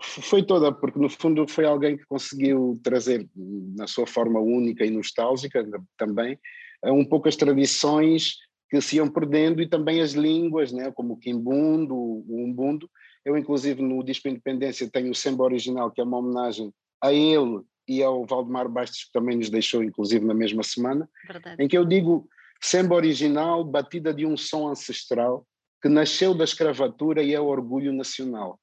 Foi 0.00 0.42
toda, 0.42 0.72
porque 0.72 0.98
no 0.98 1.08
fundo 1.08 1.48
foi 1.48 1.64
alguém 1.64 1.96
que 1.96 2.04
conseguiu 2.06 2.78
trazer, 2.82 3.26
na 3.34 3.86
sua 3.86 4.06
forma 4.06 4.40
única 4.40 4.84
e 4.84 4.90
nostálgica 4.90 5.64
também, 5.96 6.38
um 6.84 7.04
pouco 7.04 7.28
as 7.28 7.36
tradições 7.36 8.36
que 8.68 8.80
se 8.80 8.96
iam 8.96 9.08
perdendo 9.08 9.62
e 9.62 9.68
também 9.68 10.00
as 10.00 10.12
línguas, 10.12 10.72
né, 10.72 10.90
como 10.90 11.14
o 11.14 11.16
quimbundo, 11.16 11.94
o 11.94 12.44
umbundo. 12.44 12.90
Eu, 13.24 13.36
inclusive, 13.36 13.82
no 13.82 14.02
disco 14.02 14.28
Independência 14.28 14.90
tenho 14.90 15.10
o 15.10 15.14
Semba 15.14 15.44
original, 15.44 15.90
que 15.90 16.00
é 16.00 16.04
uma 16.04 16.18
homenagem 16.18 16.72
a 17.00 17.12
ele 17.12 17.62
e 17.88 18.02
ao 18.02 18.26
Valdemar 18.26 18.68
Bastos, 18.68 19.04
que 19.04 19.12
também 19.12 19.36
nos 19.36 19.50
deixou, 19.50 19.82
inclusive, 19.82 20.24
na 20.24 20.34
mesma 20.34 20.62
semana, 20.62 21.08
Verdade. 21.26 21.62
em 21.62 21.68
que 21.68 21.78
eu 21.78 21.84
digo 21.84 22.28
Semba 22.60 22.94
original, 22.94 23.62
batida 23.62 24.12
de 24.12 24.24
um 24.26 24.36
som 24.36 24.68
ancestral, 24.68 25.46
que 25.82 25.88
nasceu 25.88 26.34
da 26.34 26.42
escravatura 26.42 27.22
e 27.22 27.34
é 27.34 27.40
o 27.40 27.46
orgulho 27.46 27.92
nacional. 27.92 28.58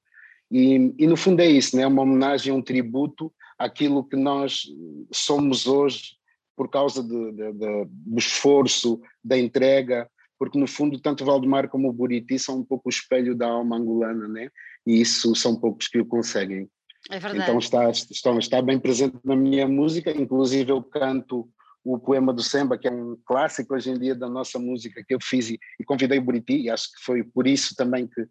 E, 0.50 0.92
e 0.98 1.06
no 1.06 1.16
fundo 1.16 1.40
é 1.40 1.46
isso, 1.46 1.76
né? 1.76 1.86
uma 1.86 2.02
homenagem, 2.02 2.52
um 2.52 2.60
tributo 2.60 3.32
àquilo 3.58 4.04
que 4.04 4.16
nós 4.16 4.64
somos 5.12 5.66
hoje 5.66 6.16
por 6.56 6.70
causa 6.70 7.02
de, 7.02 7.32
de, 7.32 7.52
de, 7.52 7.84
do 7.88 8.18
esforço, 8.18 9.00
da 9.22 9.38
entrega, 9.38 10.08
porque 10.38 10.58
no 10.58 10.66
fundo 10.66 11.00
tanto 11.00 11.24
Valdemar 11.24 11.68
como 11.68 11.88
o 11.88 11.92
Buriti 11.92 12.38
são 12.38 12.58
um 12.58 12.64
pouco 12.64 12.88
o 12.88 12.90
espelho 12.90 13.34
da 13.34 13.46
alma 13.46 13.76
angolana, 13.76 14.28
né? 14.28 14.50
E 14.86 15.00
isso 15.00 15.34
são 15.34 15.58
poucos 15.58 15.88
que 15.88 15.98
o 15.98 16.06
conseguem. 16.06 16.68
É 17.10 17.18
verdade. 17.18 17.42
Então 17.42 17.58
está, 17.58 17.90
está, 17.90 18.38
está 18.38 18.62
bem 18.62 18.78
presente 18.78 19.16
na 19.24 19.36
minha 19.36 19.68
música, 19.68 20.10
inclusive 20.10 20.70
eu 20.72 20.82
canto 20.82 21.48
o 21.84 21.98
Poema 21.98 22.32
do 22.32 22.42
Samba, 22.42 22.78
que 22.78 22.88
é 22.88 22.90
um 22.90 23.16
clássico 23.26 23.74
hoje 23.74 23.90
em 23.90 23.98
dia 23.98 24.14
da 24.14 24.28
nossa 24.28 24.58
música 24.58 25.04
que 25.06 25.14
eu 25.14 25.18
fiz 25.20 25.50
e, 25.50 25.58
e 25.78 25.84
convidei 25.84 26.18
o 26.18 26.22
Buriti, 26.22 26.56
e 26.56 26.70
acho 26.70 26.90
que 26.92 27.04
foi 27.04 27.22
por 27.22 27.46
isso 27.46 27.74
também 27.76 28.06
que, 28.06 28.26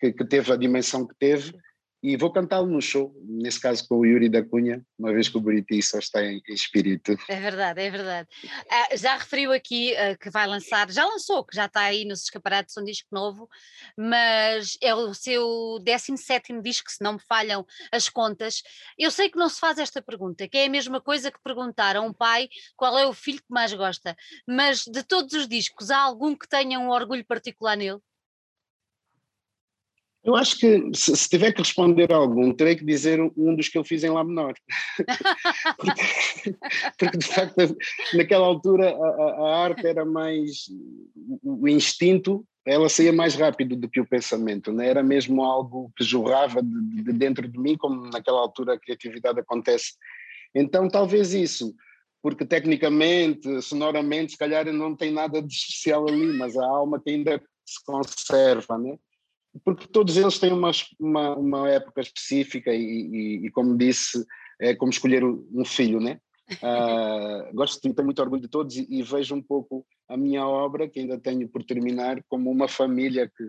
que, 0.00 0.12
que 0.12 0.24
teve 0.24 0.52
a 0.52 0.56
dimensão 0.56 1.06
que 1.06 1.14
teve, 1.16 1.56
e 2.02 2.16
vou 2.16 2.30
cantá-lo 2.30 2.66
no 2.66 2.80
show, 2.80 3.14
nesse 3.24 3.60
caso 3.60 3.86
com 3.88 3.96
o 3.96 4.06
Yuri 4.06 4.28
da 4.28 4.42
Cunha, 4.42 4.84
uma 4.98 5.12
vez 5.12 5.28
que 5.28 5.36
o 5.36 5.40
Buriti 5.40 5.82
só 5.82 5.98
está 5.98 6.22
em, 6.22 6.40
espírito. 6.48 7.16
É 7.28 7.40
verdade, 7.40 7.80
é 7.80 7.90
verdade. 7.90 8.28
Uh, 8.44 8.96
já 8.96 9.16
referiu 9.16 9.52
aqui 9.52 9.92
uh, 9.92 10.18
que 10.18 10.30
vai 10.30 10.46
lançar, 10.46 10.90
já 10.90 11.04
lançou, 11.04 11.44
que 11.44 11.56
já 11.56 11.66
está 11.66 11.80
aí 11.80 12.04
nos 12.04 12.22
escaparates 12.24 12.76
um 12.76 12.84
disco 12.84 13.08
novo, 13.10 13.48
mas 13.96 14.76
é 14.82 14.94
o 14.94 15.12
seu 15.14 15.78
17 15.82 16.60
disco, 16.60 16.90
se 16.90 17.02
não 17.02 17.14
me 17.14 17.20
falham 17.26 17.66
as 17.90 18.08
contas. 18.08 18.62
Eu 18.98 19.10
sei 19.10 19.28
que 19.28 19.38
não 19.38 19.48
se 19.48 19.58
faz 19.58 19.78
esta 19.78 20.02
pergunta, 20.02 20.46
que 20.46 20.58
é 20.58 20.66
a 20.66 20.70
mesma 20.70 21.00
coisa 21.00 21.32
que 21.32 21.42
perguntar 21.42 21.96
a 21.96 22.00
um 22.00 22.12
pai 22.12 22.48
qual 22.76 22.98
é 22.98 23.06
o 23.06 23.12
filho 23.12 23.38
que 23.38 23.50
mais 23.50 23.72
gosta, 23.72 24.16
mas 24.46 24.84
de 24.84 25.02
todos 25.02 25.32
os 25.32 25.48
discos, 25.48 25.90
há 25.90 25.98
algum 25.98 26.36
que 26.36 26.48
tenha 26.48 26.78
um 26.78 26.90
orgulho 26.90 27.24
particular 27.24 27.76
nele? 27.76 28.00
Eu 30.26 30.34
acho 30.34 30.58
que 30.58 30.90
se, 30.92 31.16
se, 31.16 31.28
tiver 31.28 31.52
que 31.52 31.62
responder 31.62 32.12
algum, 32.12 32.52
terei 32.52 32.74
que 32.74 32.84
dizer 32.84 33.20
um 33.20 33.54
dos 33.54 33.68
que 33.68 33.78
eu 33.78 33.84
fiz 33.84 34.02
em 34.02 34.10
Lá 34.10 34.24
menor. 34.24 34.54
porque, 35.78 36.56
porque, 36.98 37.18
de 37.18 37.26
facto, 37.26 37.76
naquela 38.12 38.44
altura 38.44 38.90
a, 38.90 38.98
a, 38.98 39.64
arte 39.64 39.86
era 39.86 40.04
mais. 40.04 40.66
O 41.44 41.68
instinto, 41.68 42.44
ela 42.66 42.88
saía 42.88 43.12
mais 43.12 43.36
rápido 43.36 43.76
do 43.76 43.88
que 43.88 44.00
o 44.00 44.06
pensamento, 44.06 44.72
né? 44.72 44.88
era 44.88 45.02
mesmo 45.02 45.44
algo 45.44 45.92
que 45.96 46.02
jorrava 46.02 46.60
de, 46.60 47.04
de 47.04 47.12
dentro 47.12 47.46
de 47.46 47.56
mim, 47.56 47.76
como 47.76 48.10
naquela 48.10 48.40
altura 48.40 48.74
a 48.74 48.80
criatividade 48.80 49.38
acontece. 49.38 49.92
Então, 50.52 50.88
talvez 50.88 51.34
isso 51.34 51.72
porque 52.20 52.44
tecnicamente, 52.44 53.62
sonoramente, 53.62 54.32
se 54.32 54.38
calhar 54.38 54.66
não 54.72 54.96
tem 54.96 55.12
nada 55.12 55.40
de 55.40 55.54
especial 55.54 56.08
ali, 56.08 56.26
mas 56.36 56.56
a 56.56 56.66
alma 56.66 57.00
que 57.00 57.10
ainda 57.10 57.40
se 57.64 57.84
conserva, 57.84 58.76
né? 58.76 58.98
Porque 59.64 59.86
todos 59.86 60.16
eles 60.16 60.38
têm 60.38 60.52
uma, 60.52 60.70
uma, 60.98 61.36
uma 61.36 61.70
época 61.70 62.00
específica 62.00 62.72
e, 62.72 62.80
e, 62.80 63.46
e, 63.46 63.50
como 63.50 63.76
disse, 63.76 64.24
é 64.60 64.74
como 64.74 64.90
escolher 64.90 65.24
um 65.24 65.64
filho, 65.64 66.00
né? 66.00 66.20
Uh, 66.62 67.52
gosto 67.54 67.80
de 67.82 67.94
ter 67.94 68.02
muito 68.02 68.20
orgulho 68.20 68.42
de 68.42 68.48
todos 68.48 68.76
e, 68.76 68.86
e, 68.88 69.02
vejo 69.02 69.34
um 69.34 69.42
pouco 69.42 69.86
a 70.08 70.16
minha 70.16 70.46
obra, 70.46 70.88
que 70.88 71.00
ainda 71.00 71.18
tenho 71.18 71.48
por 71.48 71.64
terminar, 71.64 72.22
como 72.28 72.50
uma 72.50 72.68
família 72.68 73.30
que, 73.36 73.44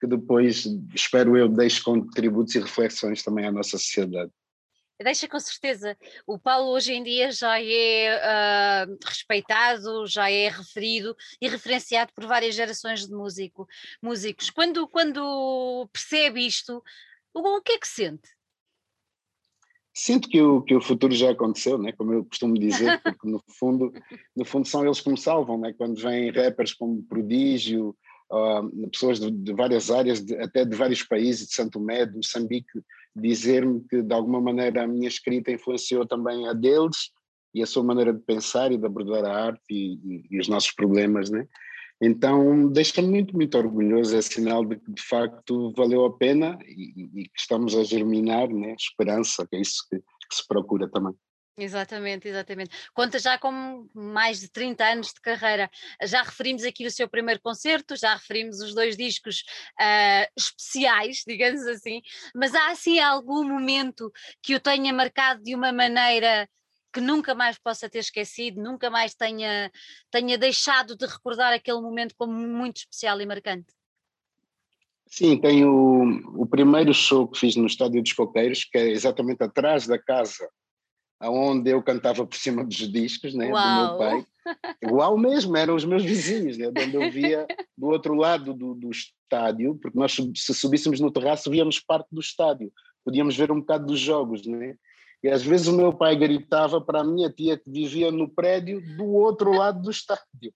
que 0.00 0.06
depois, 0.06 0.66
espero 0.94 1.36
eu, 1.36 1.48
deixe 1.48 1.82
contributos 1.82 2.54
e 2.54 2.60
reflexões 2.60 3.22
também 3.22 3.46
à 3.46 3.52
nossa 3.52 3.78
sociedade. 3.78 4.32
Deixa 5.02 5.26
com 5.26 5.40
certeza. 5.40 5.96
O 6.26 6.38
Paulo 6.38 6.72
hoje 6.72 6.92
em 6.92 7.02
dia 7.02 7.32
já 7.32 7.58
é 7.58 8.86
uh, 8.86 8.98
respeitado, 9.04 10.06
já 10.06 10.30
é 10.30 10.48
referido 10.48 11.16
e 11.40 11.48
referenciado 11.48 12.12
por 12.14 12.26
várias 12.26 12.54
gerações 12.54 13.06
de 13.06 13.12
músico, 13.12 13.66
músicos. 14.02 14.50
Quando, 14.50 14.86
quando 14.86 15.88
percebe 15.90 16.46
isto, 16.46 16.82
o, 17.32 17.56
o 17.56 17.62
que 17.62 17.72
é 17.72 17.78
que 17.78 17.88
sente? 17.88 18.28
Sinto 19.94 20.28
que 20.28 20.40
o, 20.40 20.62
que 20.62 20.74
o 20.74 20.80
futuro 20.80 21.14
já 21.14 21.30
aconteceu, 21.30 21.78
né? 21.78 21.92
como 21.92 22.12
eu 22.12 22.24
costumo 22.24 22.54
dizer, 22.54 23.00
porque 23.02 23.28
no 23.28 23.42
fundo, 23.58 23.92
no 24.36 24.44
fundo 24.44 24.68
são 24.68 24.84
eles 24.84 25.00
que 25.00 25.10
me 25.10 25.18
salvam, 25.18 25.58
né? 25.58 25.72
quando 25.72 26.00
vêm 26.00 26.30
rappers 26.30 26.74
como 26.74 27.02
Prodígio, 27.02 27.96
uh, 28.30 28.90
pessoas 28.90 29.18
de, 29.18 29.30
de, 29.30 29.52
várias 29.52 29.90
áreas, 29.90 30.22
de, 30.22 30.36
até 30.36 30.64
de 30.64 30.76
vários 30.76 31.02
países, 31.02 31.48
de 31.48 31.54
Santo 31.54 31.72
Tomé, 31.72 32.06
de 32.06 32.16
Moçambique, 32.16 32.80
dizer-me 33.14 33.80
que 33.88 34.02
de 34.02 34.14
alguma 34.14 34.40
maneira 34.40 34.84
a 34.84 34.86
minha 34.86 35.08
escrita 35.08 35.50
influenciou 35.50 36.06
também 36.06 36.48
a 36.48 36.52
deles 36.52 37.10
e 37.54 37.62
a 37.62 37.66
sua 37.66 37.82
maneira 37.82 38.12
de 38.12 38.20
pensar 38.20 38.70
e 38.70 38.76
de 38.76 38.86
abordar 38.86 39.24
a 39.24 39.46
arte 39.46 39.62
e, 39.70 39.94
e, 39.94 40.26
e 40.30 40.40
os 40.40 40.48
nossos 40.48 40.72
problemas, 40.72 41.30
né? 41.30 41.46
Então 42.02 42.68
deixa-me 42.68 43.08
muito, 43.08 43.36
muito 43.36 43.58
orgulhoso, 43.58 44.16
é 44.16 44.22
sinal 44.22 44.64
de 44.64 44.76
que 44.76 44.90
de 44.90 45.02
facto 45.02 45.72
valeu 45.76 46.06
a 46.06 46.16
pena 46.16 46.58
e, 46.64 47.22
e 47.22 47.24
que 47.24 47.38
estamos 47.38 47.76
a 47.76 47.84
germinar, 47.84 48.48
né? 48.48 48.74
Esperança, 48.78 49.46
que 49.46 49.56
é 49.56 49.60
isso 49.60 49.86
que, 49.90 49.98
que 49.98 50.36
se 50.36 50.46
procura 50.46 50.88
também. 50.88 51.14
Exatamente, 51.56 52.28
exatamente. 52.28 52.70
Conta 52.94 53.18
já 53.18 53.38
com 53.38 53.86
mais 53.94 54.40
de 54.40 54.48
30 54.48 54.84
anos 54.84 55.08
de 55.08 55.20
carreira. 55.20 55.70
Já 56.04 56.22
referimos 56.22 56.64
aqui 56.64 56.86
o 56.86 56.90
seu 56.90 57.08
primeiro 57.08 57.40
concerto, 57.40 57.96
já 57.96 58.14
referimos 58.14 58.60
os 58.60 58.74
dois 58.74 58.96
discos 58.96 59.44
uh, 59.78 60.26
especiais, 60.36 61.22
digamos 61.28 61.66
assim, 61.66 62.00
mas 62.34 62.54
há 62.54 62.70
assim 62.70 62.98
algum 62.98 63.44
momento 63.44 64.10
que 64.42 64.54
o 64.54 64.60
tenha 64.60 64.92
marcado 64.92 65.42
de 65.42 65.54
uma 65.54 65.72
maneira 65.72 66.48
que 66.92 67.00
nunca 67.00 67.34
mais 67.34 67.58
possa 67.58 67.88
ter 67.88 67.98
esquecido, 67.98 68.60
nunca 68.60 68.90
mais 68.90 69.14
tenha, 69.14 69.70
tenha 70.10 70.36
deixado 70.36 70.96
de 70.96 71.06
recordar 71.06 71.52
aquele 71.52 71.80
momento 71.80 72.14
como 72.16 72.32
muito 72.32 72.78
especial 72.78 73.20
e 73.20 73.26
marcante? 73.26 73.72
Sim, 75.06 75.40
tenho 75.40 75.68
o, 75.68 76.42
o 76.42 76.46
primeiro 76.46 76.94
show 76.94 77.28
que 77.28 77.38
fiz 77.38 77.54
no 77.56 77.66
Estádio 77.66 78.02
dos 78.02 78.12
Coqueiros, 78.12 78.64
que 78.64 78.78
é 78.78 78.90
exatamente 78.90 79.42
atrás 79.42 79.86
da 79.86 79.98
casa 79.98 80.48
onde 81.28 81.70
eu 81.70 81.82
cantava 81.82 82.26
por 82.26 82.36
cima 82.36 82.64
dos 82.64 82.76
discos 82.90 83.34
né, 83.34 83.46
do 83.46 83.52
meu 83.52 83.98
pai. 83.98 84.24
Igual 84.82 85.18
mesmo, 85.18 85.56
eram 85.56 85.74
os 85.74 85.84
meus 85.84 86.02
vizinhos, 86.02 86.56
né, 86.56 86.68
onde 86.68 86.94
eu 86.94 87.10
via 87.10 87.46
do 87.76 87.88
outro 87.88 88.14
lado 88.14 88.54
do, 88.54 88.74
do 88.74 88.90
estádio, 88.90 89.74
porque 89.76 89.98
nós 89.98 90.16
se 90.34 90.54
subíssemos 90.54 90.98
no 90.98 91.10
terraço 91.10 91.50
víamos 91.50 91.78
parte 91.78 92.08
do 92.10 92.20
estádio, 92.20 92.72
podíamos 93.04 93.36
ver 93.36 93.52
um 93.52 93.60
bocado 93.60 93.86
dos 93.86 94.00
jogos, 94.00 94.46
né? 94.46 94.74
E 95.22 95.28
às 95.28 95.42
vezes 95.42 95.66
o 95.66 95.76
meu 95.76 95.92
pai 95.92 96.16
gritava 96.16 96.80
para 96.80 97.00
a 97.00 97.04
minha 97.04 97.30
tia 97.30 97.58
que 97.58 97.70
vivia 97.70 98.10
no 98.10 98.26
prédio 98.26 98.80
do 98.96 99.04
outro 99.04 99.52
lado 99.52 99.82
do 99.82 99.90
estádio. 99.90 100.54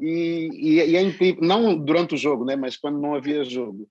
E, 0.00 0.48
e, 0.54 0.90
e 0.90 0.96
é 0.96 1.02
incrível, 1.02 1.42
não 1.42 1.76
durante 1.76 2.14
o 2.14 2.18
jogo, 2.18 2.44
né, 2.44 2.56
mas 2.56 2.76
quando 2.78 2.98
não 2.98 3.14
havia 3.14 3.44
jogo. 3.44 3.86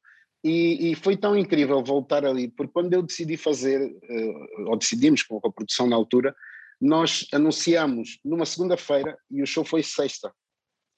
E, 0.48 0.92
e, 0.92 0.96
foi 0.96 1.18
tão 1.18 1.36
incrível 1.36 1.84
voltar 1.84 2.24
ali, 2.24 2.48
porque 2.48 2.72
quando 2.72 2.94
eu 2.94 3.02
decidi 3.02 3.36
fazer, 3.36 3.82
uh, 3.82 4.70
ou 4.70 4.78
decidimos 4.78 5.24
com 5.24 5.38
a 5.44 5.52
produção 5.52 5.88
na 5.88 5.96
altura, 5.96 6.36
nós 6.80 7.26
anunciamos 7.34 8.20
numa 8.24 8.46
segunda-feira 8.46 9.18
e 9.32 9.42
o 9.42 9.48
show 9.48 9.66
foi 9.66 9.82
sexta. 9.82 10.32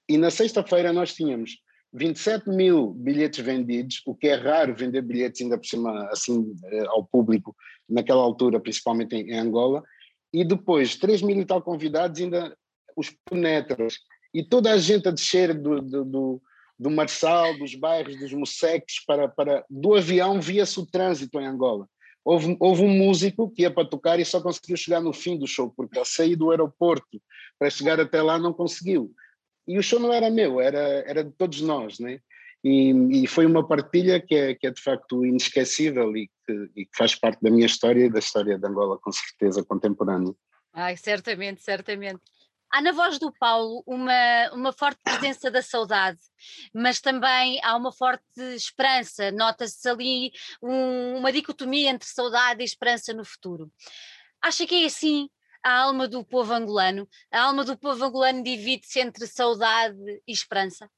E 0.09 0.17
na 0.17 0.29
sexta-feira 0.29 0.91
nós 0.91 1.13
tínhamos 1.13 1.61
27 1.93 2.49
mil 2.49 2.91
bilhetes 2.91 3.39
vendidos, 3.39 4.01
o 4.05 4.13
que 4.13 4.27
é 4.27 4.35
raro 4.35 4.75
vender 4.75 5.01
bilhetes 5.01 5.41
ainda 5.41 5.57
por 5.57 5.65
cima 5.65 6.09
assim 6.09 6.39
uh, 6.41 6.89
ao 6.89 7.05
público 7.05 7.55
naquela 7.87 8.21
altura, 8.21 8.59
principalmente 8.59 9.15
em, 9.15 9.31
em, 9.31 9.39
Angola, 9.39 9.81
e 10.33 10.43
depois 10.43 10.97
3 10.97 11.21
mil 11.21 11.39
e 11.39 11.45
tal 11.45 11.61
convidados, 11.61 12.19
ainda 12.19 12.53
os 12.97 13.15
penetras, 13.29 13.99
e 14.33 14.43
toda 14.43 14.73
a 14.73 14.77
gente 14.77 15.07
a 15.07 15.11
descer 15.11 15.53
do, 15.53 15.81
do, 15.81 16.03
do 16.03 16.41
do 16.79 16.91
Marçal, 16.91 17.57
dos 17.57 17.73
bairros, 17.75 18.17
dos 18.19 18.33
Mosseques, 18.33 19.03
para, 19.05 19.27
para, 19.27 19.65
do 19.69 19.95
avião 19.95 20.39
via-se 20.39 20.79
o 20.79 20.85
trânsito 20.85 21.39
em 21.39 21.45
Angola. 21.45 21.87
Houve, 22.23 22.57
houve 22.59 22.83
um 22.83 22.89
músico 22.89 23.49
que 23.49 23.61
ia 23.61 23.71
para 23.71 23.87
tocar 23.87 24.19
e 24.19 24.25
só 24.25 24.41
conseguiu 24.41 24.75
chegar 24.75 25.01
no 25.01 25.13
fim 25.13 25.37
do 25.37 25.47
show, 25.47 25.73
porque 25.75 25.97
a 25.97 26.05
sair 26.05 26.35
do 26.35 26.51
aeroporto 26.51 27.21
para 27.57 27.69
chegar 27.69 27.99
até 27.99 28.21
lá 28.21 28.37
não 28.37 28.53
conseguiu. 28.53 29.11
E 29.67 29.79
o 29.79 29.83
show 29.83 29.99
não 29.99 30.13
era 30.13 30.29
meu, 30.29 30.61
era, 30.61 31.03
era 31.07 31.23
de 31.23 31.31
todos 31.31 31.61
nós, 31.61 31.99
né? 31.99 32.19
E, 32.63 33.23
e 33.23 33.27
foi 33.27 33.45
uma 33.45 33.65
partilha 33.65 34.19
que 34.19 34.35
é, 34.35 34.55
que 34.55 34.67
é 34.67 34.71
de 34.71 34.81
facto 34.81 35.25
inesquecível 35.25 36.15
e 36.17 36.29
que, 36.45 36.69
e 36.75 36.85
que 36.85 36.97
faz 36.97 37.15
parte 37.15 37.41
da 37.41 37.49
minha 37.49 37.65
história 37.65 38.05
e 38.05 38.09
da 38.09 38.19
história 38.19 38.57
de 38.57 38.67
Angola, 38.67 38.97
com 38.97 39.11
certeza, 39.11 39.63
contemporânea. 39.63 40.33
Ai, 40.73 40.97
certamente, 40.97 41.63
certamente 41.63 42.21
há 42.71 42.81
na 42.81 42.91
voz 42.91 43.17
do 43.19 43.31
Paulo 43.31 43.83
uma, 43.85 44.51
uma 44.53 44.73
forte 44.73 44.99
presença 45.03 45.49
da 45.49 45.61
saudade, 45.61 46.19
mas 46.73 46.99
também 46.99 47.59
há 47.63 47.75
uma 47.75 47.91
forte 47.91 48.23
esperança. 48.55 49.31
Nota-se 49.31 49.87
ali 49.87 50.31
um, 50.61 51.17
uma 51.17 51.31
dicotomia 51.31 51.89
entre 51.89 52.07
saudade 52.07 52.61
e 52.61 52.65
esperança 52.65 53.13
no 53.13 53.25
futuro. 53.25 53.71
Acha 54.41 54.65
que 54.65 54.83
é 54.83 54.85
assim 54.85 55.29
a 55.63 55.81
alma 55.81 56.07
do 56.07 56.23
povo 56.23 56.53
angolano? 56.53 57.07
A 57.31 57.43
alma 57.43 57.63
do 57.63 57.77
povo 57.77 58.03
angolano 58.03 58.43
divide-se 58.43 58.99
entre 58.99 59.25
saudade 59.27 60.21
e 60.27 60.31
esperança? 60.31 60.89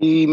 E, 0.00 0.26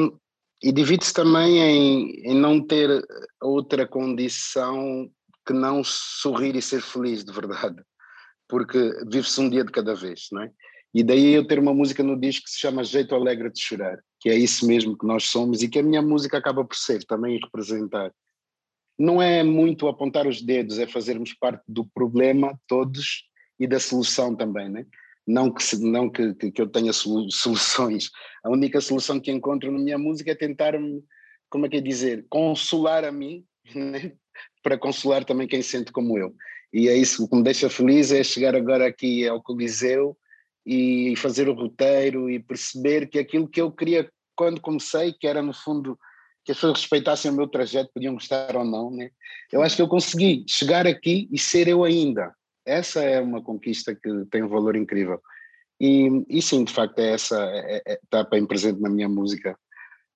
e 0.62 0.72
divide-se 0.72 1.14
também 1.14 1.60
em, 1.60 2.32
em 2.32 2.36
não 2.36 2.66
ter 2.66 3.06
outra 3.42 3.88
condição 3.88 5.12
que 5.46 5.54
não 5.54 5.84
sorrir 5.84 6.56
e 6.56 6.62
ser 6.62 6.82
feliz 6.82 7.24
de 7.24 7.32
verdade 7.32 7.82
porque 8.48 8.78
vive-se 9.10 9.40
um 9.42 9.50
dia 9.50 9.64
de 9.64 9.72
cada 9.72 9.94
vez, 9.94 10.28
não 10.32 10.44
é? 10.44 10.52
E 10.94 11.04
daí 11.04 11.34
eu 11.34 11.46
ter 11.46 11.60
uma 11.60 11.74
música 11.74 12.02
no 12.02 12.20
disco 12.20 12.46
que 12.46 12.52
se 12.52 12.60
chama 12.60 12.84
Jeito 12.84 13.14
Alegre 13.14 13.52
de 13.52 13.62
Chorar, 13.62 14.00
que 14.20 14.30
é 14.30 14.36
isso 14.36 14.66
mesmo 14.66 14.98
que 14.98 15.06
nós 15.06 15.26
somos 15.26 15.62
e 15.62 15.68
que 15.68 15.80
a 15.80 15.84
minha 15.84 16.02
música 16.02 16.38
acaba 16.38 16.64
por 16.66 16.76
ser 16.76 17.04
também 17.06 17.40
representar. 17.40 18.12
Não 18.98 19.22
é 19.22 19.44
muito 19.44 19.88
apontar 19.88 20.26
os 20.26 20.42
dedos, 20.42 20.80
é 20.80 20.88
fazermos 20.88 21.34
parte 21.34 21.64
do 21.68 21.86
problema 21.86 22.60
todos 22.68 23.26
e 23.60 23.68
da 23.68 23.80
solução 23.80 24.36
também, 24.36 24.70
né? 24.70 24.86
Não 25.28 25.54
que, 25.54 25.78
não 25.78 26.10
que, 26.10 26.34
que 26.34 26.62
eu 26.62 26.68
tenha 26.68 26.94
soluções. 27.30 28.10
A 28.44 28.50
única 28.50 28.80
solução 28.82 29.20
que 29.20 29.30
encontro 29.30 29.72
na 29.72 29.78
minha 29.78 29.98
música 29.98 30.32
é 30.32 30.36
tentar-me, 30.36 31.04
como 31.50 31.66
é 31.66 31.70
que 31.70 31.78
é 31.78 31.82
dizer, 31.82 32.26
consolar 32.30 33.04
a 33.04 33.12
mim, 33.12 33.46
né? 33.76 34.14
para 34.64 34.78
consolar 34.78 35.24
também 35.26 35.48
quem 35.48 35.62
sente 35.62 35.92
como 35.92 36.18
eu. 36.18 36.34
E 36.74 36.90
é 36.90 36.96
isso 36.96 37.24
o 37.24 37.30
que 37.30 37.36
me 37.36 37.44
deixa 37.44 37.70
feliz 37.70 38.12
é 38.12 38.24
chegar 38.24 38.56
agora 38.56 38.88
aqui 38.88 39.28
ao 39.28 39.42
Coliseu 39.42 40.18
e 40.66 41.16
fazer 41.18 41.48
o 41.48 41.54
roteiro 41.54 42.30
e 42.30 42.40
perceber 42.40 43.08
que 43.08 43.18
aquilo 43.18 43.48
que 43.48 43.62
eu 43.62 43.72
queria 43.72 44.10
quando 44.36 44.62
comecei, 44.62 45.14
que 45.14 45.28
era 45.28 45.42
no 45.42 45.54
fundo 45.54 45.98
que 46.46 46.52
as 46.52 46.58
pessoas 46.58 46.80
respeitassem 46.80 47.32
o 47.32 47.34
meu 47.34 47.48
trajeto, 47.48 47.92
podiam 47.94 48.14
gostar 48.14 48.56
ou 48.56 48.64
não, 48.64 48.90
né? 48.90 49.10
Eu 49.52 49.62
acho 49.62 49.76
que 49.76 49.82
eu 49.82 49.88
consegui 49.88 50.46
chegar 50.48 50.88
aqui 50.88 51.28
e 51.32 51.38
ser 51.38 51.68
eu 51.68 51.84
ainda. 51.84 52.34
Essa 52.66 53.02
é 53.04 53.20
uma 53.20 53.42
conquista 53.42 53.94
que 53.94 54.26
tem 54.32 54.44
um 54.44 54.48
valor 54.48 54.76
incrível. 54.76 55.22
E, 55.80 56.08
e 56.30 56.42
sim, 56.42 56.64
de 56.64 56.72
facto, 56.72 57.00
é 57.00 57.12
essa, 57.12 57.38
é, 57.44 57.82
é, 57.86 58.00
está 58.02 58.24
bem 58.24 58.46
presente 58.46 58.80
na 58.80 58.90
minha 58.90 59.10
música, 59.10 59.58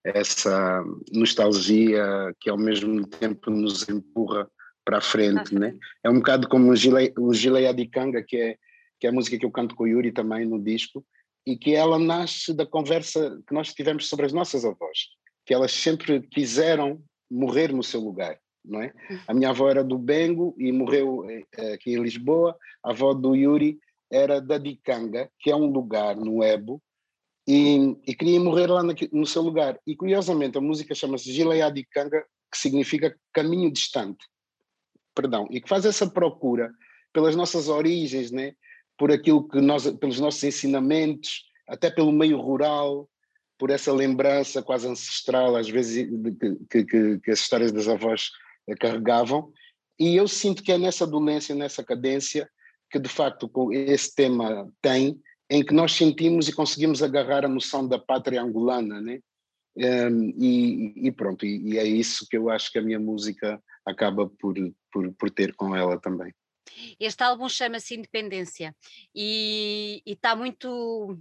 essa 0.04 0.84
nostalgia 1.14 2.04
que 2.40 2.50
ao 2.50 2.58
mesmo 2.58 3.06
tempo 3.06 3.52
nos 3.52 3.88
empurra 3.88 4.50
para 4.84 4.98
a 4.98 5.02
frente, 5.02 5.54
né? 5.54 5.76
É 6.04 6.10
um 6.10 6.16
bocado 6.16 6.48
como 6.48 6.72
o 6.72 6.76
Gile, 6.76 7.14
o 7.18 7.34
Gile 7.34 7.68
Adikanga, 7.68 8.24
que 8.24 8.38
é, 8.38 8.58
que 9.00 9.08
é 9.08 9.10
a 9.10 9.14
música 9.14 9.38
que 9.38 9.46
eu 9.46 9.52
canto 9.52 9.76
com 9.76 9.84
o 9.84 9.88
Yuri 9.88 10.12
também 10.12 10.46
no 10.46 10.62
disco, 10.62 11.06
e 11.46 11.58
que 11.58 11.76
ela 11.76 11.98
nasce 11.98 12.54
da 12.54 12.66
conversa 12.66 13.42
que 13.48 13.54
nós 13.54 13.74
tivemos 13.74 14.08
sobre 14.08 14.26
as 14.26 14.34
nossas 14.34 14.64
avós, 14.64 15.10
que 15.46 15.54
elas 15.54 15.72
sempre 15.72 16.22
quiseram 16.22 17.02
morrer 17.30 17.74
no 17.74 17.84
seu 17.84 18.00
lugar, 18.00 18.38
não 18.64 18.82
é? 18.82 18.94
Uhum. 19.10 19.20
A 19.28 19.34
minha 19.34 19.50
avó 19.50 19.70
era 19.70 19.84
do 19.84 19.98
Bengo 19.98 20.56
e 20.58 20.72
morreu 20.72 21.26
eh, 21.30 21.74
aqui 21.74 21.94
em 21.94 22.02
Lisboa, 22.02 22.56
a 22.84 22.92
avó 22.92 23.14
do 23.14 23.36
Yuri 23.36 23.80
era 24.12 24.42
da 24.42 24.58
Dicanga, 24.58 25.30
que 25.40 25.50
é 25.50 25.56
um 25.56 25.68
lugar 25.68 26.16
no 26.16 26.44
Ebo, 26.44 26.82
e, 27.48 27.98
e 28.06 28.14
queria 28.14 28.40
morrer 28.40 28.68
lá 28.68 28.84
no, 28.84 28.94
no 29.12 29.26
seu 29.26 29.42
lugar. 29.42 29.80
E 29.88 29.96
curiosamente 29.96 30.58
a 30.58 30.62
música 30.62 30.94
chama-se 30.94 31.32
Gilead 31.32 31.74
Dicanga, 31.74 32.24
que 32.52 32.58
significa 32.58 33.16
caminho 33.34 33.72
distante, 33.72 34.26
perdão, 35.16 35.48
e 35.50 35.62
que 35.62 35.70
faz 35.70 35.86
essa 35.86 36.10
procura 36.10 36.72
pelas 37.14 37.36
nossas 37.36 37.68
origens, 37.68 38.32
né? 38.32 38.54
por 38.98 39.12
aquilo 39.12 39.48
que 39.48 39.60
nós, 39.60 39.90
pelos 39.92 40.20
nossos 40.20 40.44
ensinamentos, 40.44 41.46
até 41.68 41.90
pelo 41.90 42.12
meio 42.12 42.40
rural, 42.40 43.10
por 43.58 43.70
essa 43.70 43.92
lembrança 43.92 44.62
quase 44.62 44.88
ancestral, 44.88 45.56
às 45.56 45.70
vezes, 45.70 46.08
que, 46.70 46.86
que, 46.86 47.20
que 47.20 47.32
as 47.32 47.40
histórias 47.40 47.72
das 47.72 47.88
avós 47.88 48.30
carregavam. 48.80 49.52
E 50.00 50.16
eu 50.16 50.28
sinto 50.28 50.64
que 50.64 50.72
é 50.72 50.78
nessa 50.78 51.06
dolência, 51.06 51.56
nessa 51.56 51.84
cadência, 51.84 52.50
que 52.92 53.00
de 53.00 53.10
facto 53.10 53.50
esse 53.72 54.14
tema 54.14 54.72
tem, 54.82 55.20
em 55.50 55.64
que 55.66 55.74
nós 55.74 55.94
sentimos 55.94 56.48
e 56.48 56.54
conseguimos 56.54 57.02
agarrar 57.02 57.46
a 57.46 57.50
noção 57.50 57.88
da 57.88 57.98
pátria 57.98 58.42
angolana, 58.42 59.02
né? 59.02 59.20
Um, 59.76 60.34
e, 60.38 61.08
e, 61.08 61.12
pronto, 61.12 61.46
e, 61.46 61.74
e, 61.74 61.78
é 61.78 61.86
isso 61.86 62.28
que 62.30 62.38
eu 62.38 62.50
acho 62.50 62.72
que 62.72 62.78
a 62.78 62.82
minha 62.82 63.00
música 63.00 63.62
acaba 63.86 64.28
por, 64.28 64.56
por, 64.92 65.14
por 65.14 65.30
ter 65.30 65.54
com 65.56 65.76
ela 65.76 66.00
também. 66.00 66.34
Este 67.00 67.24
álbum 67.24 67.50
chama-se 67.50 67.96
Independência 67.96 68.76
e 69.14 70.02
está 70.06 70.36
muito. 70.36 71.18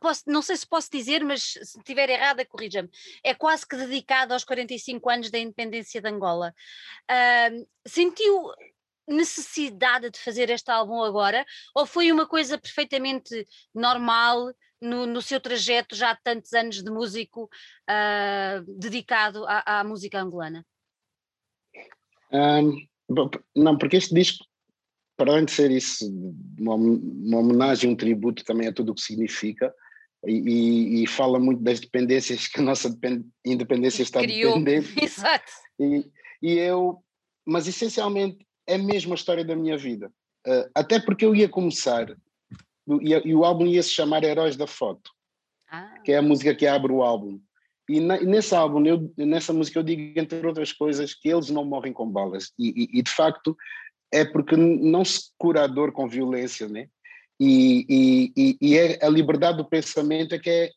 Posso, 0.00 0.22
não 0.26 0.42
sei 0.42 0.56
se 0.56 0.66
posso 0.66 0.88
dizer, 0.90 1.24
mas 1.24 1.42
se 1.42 1.78
estiver 1.78 2.08
errada, 2.08 2.44
corrija-me. 2.44 2.88
É 3.22 3.34
quase 3.34 3.66
que 3.66 3.76
dedicado 3.76 4.32
aos 4.32 4.44
45 4.44 5.10
anos 5.10 5.30
da 5.30 5.38
independência 5.38 6.00
de 6.00 6.08
Angola. 6.08 6.54
Uh, 7.10 7.66
sentiu 7.86 8.52
necessidade 9.08 10.10
de 10.10 10.18
fazer 10.18 10.50
este 10.50 10.70
álbum 10.70 11.02
agora 11.02 11.46
ou 11.74 11.86
foi 11.86 12.10
uma 12.10 12.26
coisa 12.26 12.58
perfeitamente 12.58 13.46
normal 13.72 14.52
no, 14.80 15.06
no 15.06 15.22
seu 15.22 15.40
trajeto 15.40 15.94
já 15.94 16.12
de 16.12 16.20
tantos 16.22 16.52
anos 16.52 16.82
de 16.82 16.90
músico 16.90 17.44
uh, 17.44 18.78
dedicado 18.78 19.44
à, 19.46 19.80
à, 19.80 19.84
música 19.84 20.20
angolana? 20.20 20.64
Um, 22.32 22.86
não, 23.54 23.78
porque 23.78 23.96
este 23.96 24.14
disco, 24.14 24.44
para 25.16 25.32
além 25.32 25.44
de 25.44 25.52
ser 25.52 25.70
isso, 25.70 26.04
uma, 26.58 26.74
uma 26.74 27.38
homenagem, 27.38 27.90
um 27.90 27.96
tributo 27.96 28.44
também 28.44 28.68
a 28.68 28.72
tudo 28.72 28.92
o 28.92 28.94
que 28.94 29.02
significa, 29.02 29.72
e, 30.24 31.02
e, 31.02 31.06
fala 31.06 31.38
muito 31.38 31.62
das 31.62 31.78
dependências 31.78 32.48
que 32.48 32.58
a 32.58 32.62
nossa 32.62 32.96
independência 33.44 34.02
está 34.02 34.20
Criou. 34.20 34.58
dependente. 34.58 34.92
Exato. 35.02 35.52
E, 35.78 36.04
e 36.42 36.54
eu, 36.54 37.02
mas 37.46 37.68
essencialmente 37.68 38.44
é 38.66 38.76
mesmo 38.76 39.12
a 39.12 39.14
história 39.14 39.44
da 39.44 39.54
minha 39.54 39.78
vida. 39.78 40.10
Uh, 40.46 40.68
até 40.74 40.98
porque 41.00 41.24
eu 41.24 41.34
ia 41.34 41.48
começar, 41.48 42.08
e, 42.08 43.12
e, 43.24 43.34
o 43.34 43.44
álbum 43.44 43.66
ia 43.66 43.82
se 43.82 43.90
chamar 43.90 44.24
Heróis 44.24 44.56
da 44.56 44.66
Foto, 44.66 45.10
ah. 45.68 46.00
que 46.04 46.12
é 46.12 46.18
a 46.18 46.22
música 46.22 46.54
que 46.54 46.66
abre 46.66 46.92
o 46.92 47.02
álbum. 47.02 47.40
E, 47.88 48.00
na, 48.00 48.20
e 48.20 48.26
nesse 48.26 48.54
álbum, 48.54 48.84
eu, 48.84 49.12
nessa 49.16 49.52
música, 49.52 49.78
eu 49.78 49.82
digo, 49.82 50.18
entre 50.18 50.44
outras 50.46 50.72
coisas, 50.72 51.14
que 51.14 51.28
eles 51.28 51.50
não 51.50 51.64
morrem 51.64 51.92
com 51.92 52.10
balas. 52.10 52.52
E, 52.58 52.88
e 52.98 53.02
de 53.02 53.10
facto, 53.10 53.56
é 54.12 54.24
porque 54.24 54.56
não 54.56 55.04
se 55.04 55.30
cura 55.38 55.64
a 55.64 55.66
dor 55.66 55.92
com 55.92 56.08
violência, 56.08 56.68
né? 56.68 56.88
E, 57.38 58.32
e, 58.36 58.56
e, 58.60 58.78
é 58.78 59.04
a 59.04 59.08
liberdade 59.08 59.58
do 59.58 59.68
pensamento 59.68 60.34
é 60.34 60.38
que 60.38 60.50
é 60.50 60.70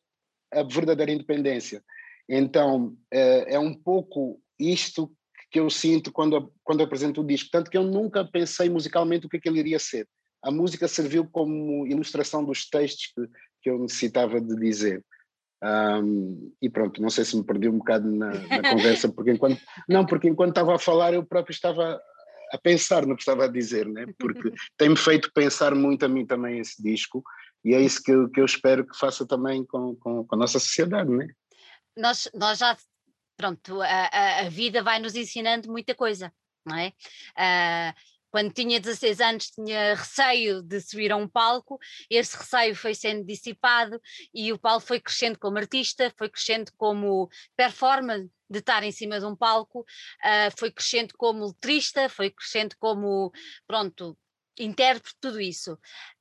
a 0.52 0.63
verdadeira 0.63 1.12
independência. 1.12 1.82
Então, 2.28 2.95
é, 3.12 3.56
é 3.56 3.60
um 3.60 3.74
pouco 3.74 4.41
isto 4.60 5.12
que 5.50 5.60
eu 5.60 5.69
sinto 5.69 6.12
quando, 6.12 6.52
quando 6.63 6.84
apresento 6.84 7.22
o 7.22 7.26
disco. 7.26 7.50
Tanto 7.52 7.72
que 7.72 7.78
eu 7.78 7.84
nunca 7.84 8.26
pensei 8.26 8.69
musicalmente 8.69 9.26
o 9.26 9.30
que, 9.30 9.38
é 9.38 9.39
que 9.39 9.50
ele 9.50 9.60
iria 9.60 9.80
ser. 9.80 10.08
A 10.43 10.52
música 10.52 10.88
serviu 10.88 11.28
como 11.30 11.88
ilustração 11.88 12.43
dos 12.43 12.69
textos 12.69 13.08
que, 13.08 13.28
que 13.63 13.69
eu 13.69 13.80
necessitava 13.80 14.39
de 14.39 14.56
dizer. 14.56 15.04
Um, 15.62 16.54
e 16.62 16.69
pronto, 16.69 17.02
não 17.02 17.10
sei 17.10 17.26
se 17.26 17.36
me 17.36 17.43
perdi 17.43 17.67
um 17.67 17.80
bocado 17.80 18.10
na, 18.10 18.30
na 18.30 18.62
conversa, 18.72 19.10
porque 19.10 19.32
enquanto, 19.32 19.62
não, 19.88 20.06
porque 20.06 20.30
enquanto 20.30 20.50
estava 20.50 20.76
a 20.76 20.80
falar 20.80 21.13
eu 21.13 21.26
próprio 21.26 21.54
estava 21.54 22.02
a 22.52 22.58
pensar 22.58 23.06
no 23.06 23.15
que 23.15 23.22
estava 23.22 23.45
a 23.45 23.48
dizer, 23.48 23.86
né? 23.88 24.06
porque 24.17 24.52
tem-me 24.78 24.95
feito 24.95 25.32
pensar 25.34 25.76
muito 25.76 26.06
a 26.06 26.08
mim 26.08 26.26
também 26.26 26.60
esse 26.60 26.82
disco, 26.82 27.24
e 27.63 27.74
é 27.74 27.82
isso 27.82 28.02
que 28.02 28.12
eu, 28.12 28.30
que 28.30 28.39
eu 28.39 28.45
espero 28.45 28.88
que 28.88 28.98
faça 28.98 29.28
também 29.28 29.65
com, 29.65 29.95
com, 29.98 30.26
com 30.26 30.36
a 30.36 30.38
nossa 30.38 30.60
sociedade. 30.60 31.12
Né? 31.12 31.28
Nós, 31.95 32.30
nós 32.34 32.58
já 32.58 32.78
pronto, 33.36 33.82
a, 33.82 34.39
a, 34.39 34.50
vida 34.50 34.82
vai 34.82 35.00
nos 35.00 35.15
ensinando 35.15 35.72
muita 35.72 35.93
coisa, 35.95 36.32
não 36.65 36.78
é? 36.78 36.93
Uh, 37.38 37.93
quando 38.32 38.54
tinha 38.54 38.80
16 38.80 39.22
anos 39.22 39.52
tinha 39.52 39.96
receio 39.96 40.62
de 40.62 40.80
subir 40.82 41.12
a 41.12 41.15
um 41.15 41.28
palco, 41.28 41.80
esse 42.10 42.38
receio 42.38 42.76
foi 42.76 42.94
sendo 42.94 43.26
dissipado 43.26 44.00
e 44.34 44.52
o 44.54 44.60
Paulo 44.60 44.80
foi 44.80 45.00
crescendo 45.00 45.39
como 45.39 45.58
artista, 45.58 46.13
foi 46.18 46.30
crescendo 46.30 46.72
como 46.78 47.30
performer 47.56 48.28
de 48.50 48.60
estar 48.60 48.84
em 48.84 48.92
cima 48.92 49.20
de 49.20 49.26
um 49.26 49.36
palco, 49.36 49.82
uh, 49.82 50.58
foi 50.58 50.72
crescendo 50.72 51.13
como 51.18 51.48
letrista, 51.48 52.10
foi 52.10 52.32
crescendo 52.32 52.76
como, 52.80 53.32
pronto, 53.68 54.18
intérprete, 54.58 55.15
tudo 55.22 55.39
isso. 55.39 55.78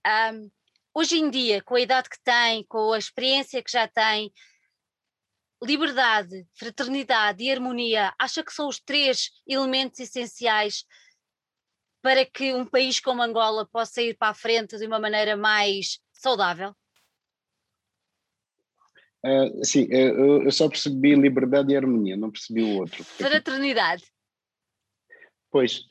Um, 0.07 0.51
hoje 0.95 1.19
em 1.19 1.31
dia, 1.31 1.63
com 1.63 1.75
a 1.75 1.81
idade 1.81 2.11
que 2.11 2.21
tem, 2.23 2.65
com 2.65 2.93
a 2.93 2.99
experiência 2.99 3.63
que 3.63 3.73
já 3.73 3.89
tem, 3.89 4.33
liberdade, 5.63 6.47
fraternidade 6.55 7.43
e 7.43 7.51
harmonia, 7.51 8.15
acha 8.19 8.45
que 8.45 8.53
são 8.53 8.69
os 8.69 8.79
três 8.79 9.31
elementos 9.47 9.99
essenciais 9.99 10.85
para 12.03 12.25
que 12.25 12.55
um 12.55 12.65
país 12.65 13.01
como 13.01 13.23
Angola 13.23 13.67
possa 13.67 14.03
ir 14.03 14.17
para 14.17 14.29
a 14.29 14.35
frente 14.35 14.77
de 14.79 14.87
uma 14.87 14.99
maneira 14.99 15.37
mais 15.37 15.99
saudável? 16.13 16.75
Uh, 19.25 19.65
sim, 19.65 19.87
eu, 19.91 20.45
eu, 20.45 20.53
só 20.53 20.69
percebi 20.69 21.15
liberdade 21.17 21.73
e 21.73 21.77
harmonia, 21.77 22.17
não 22.17 22.31
percebi 22.31 22.63
o 22.63 22.79
outro. 22.79 23.03
Fraternidade. 23.03 24.05
Pois, 25.51 25.83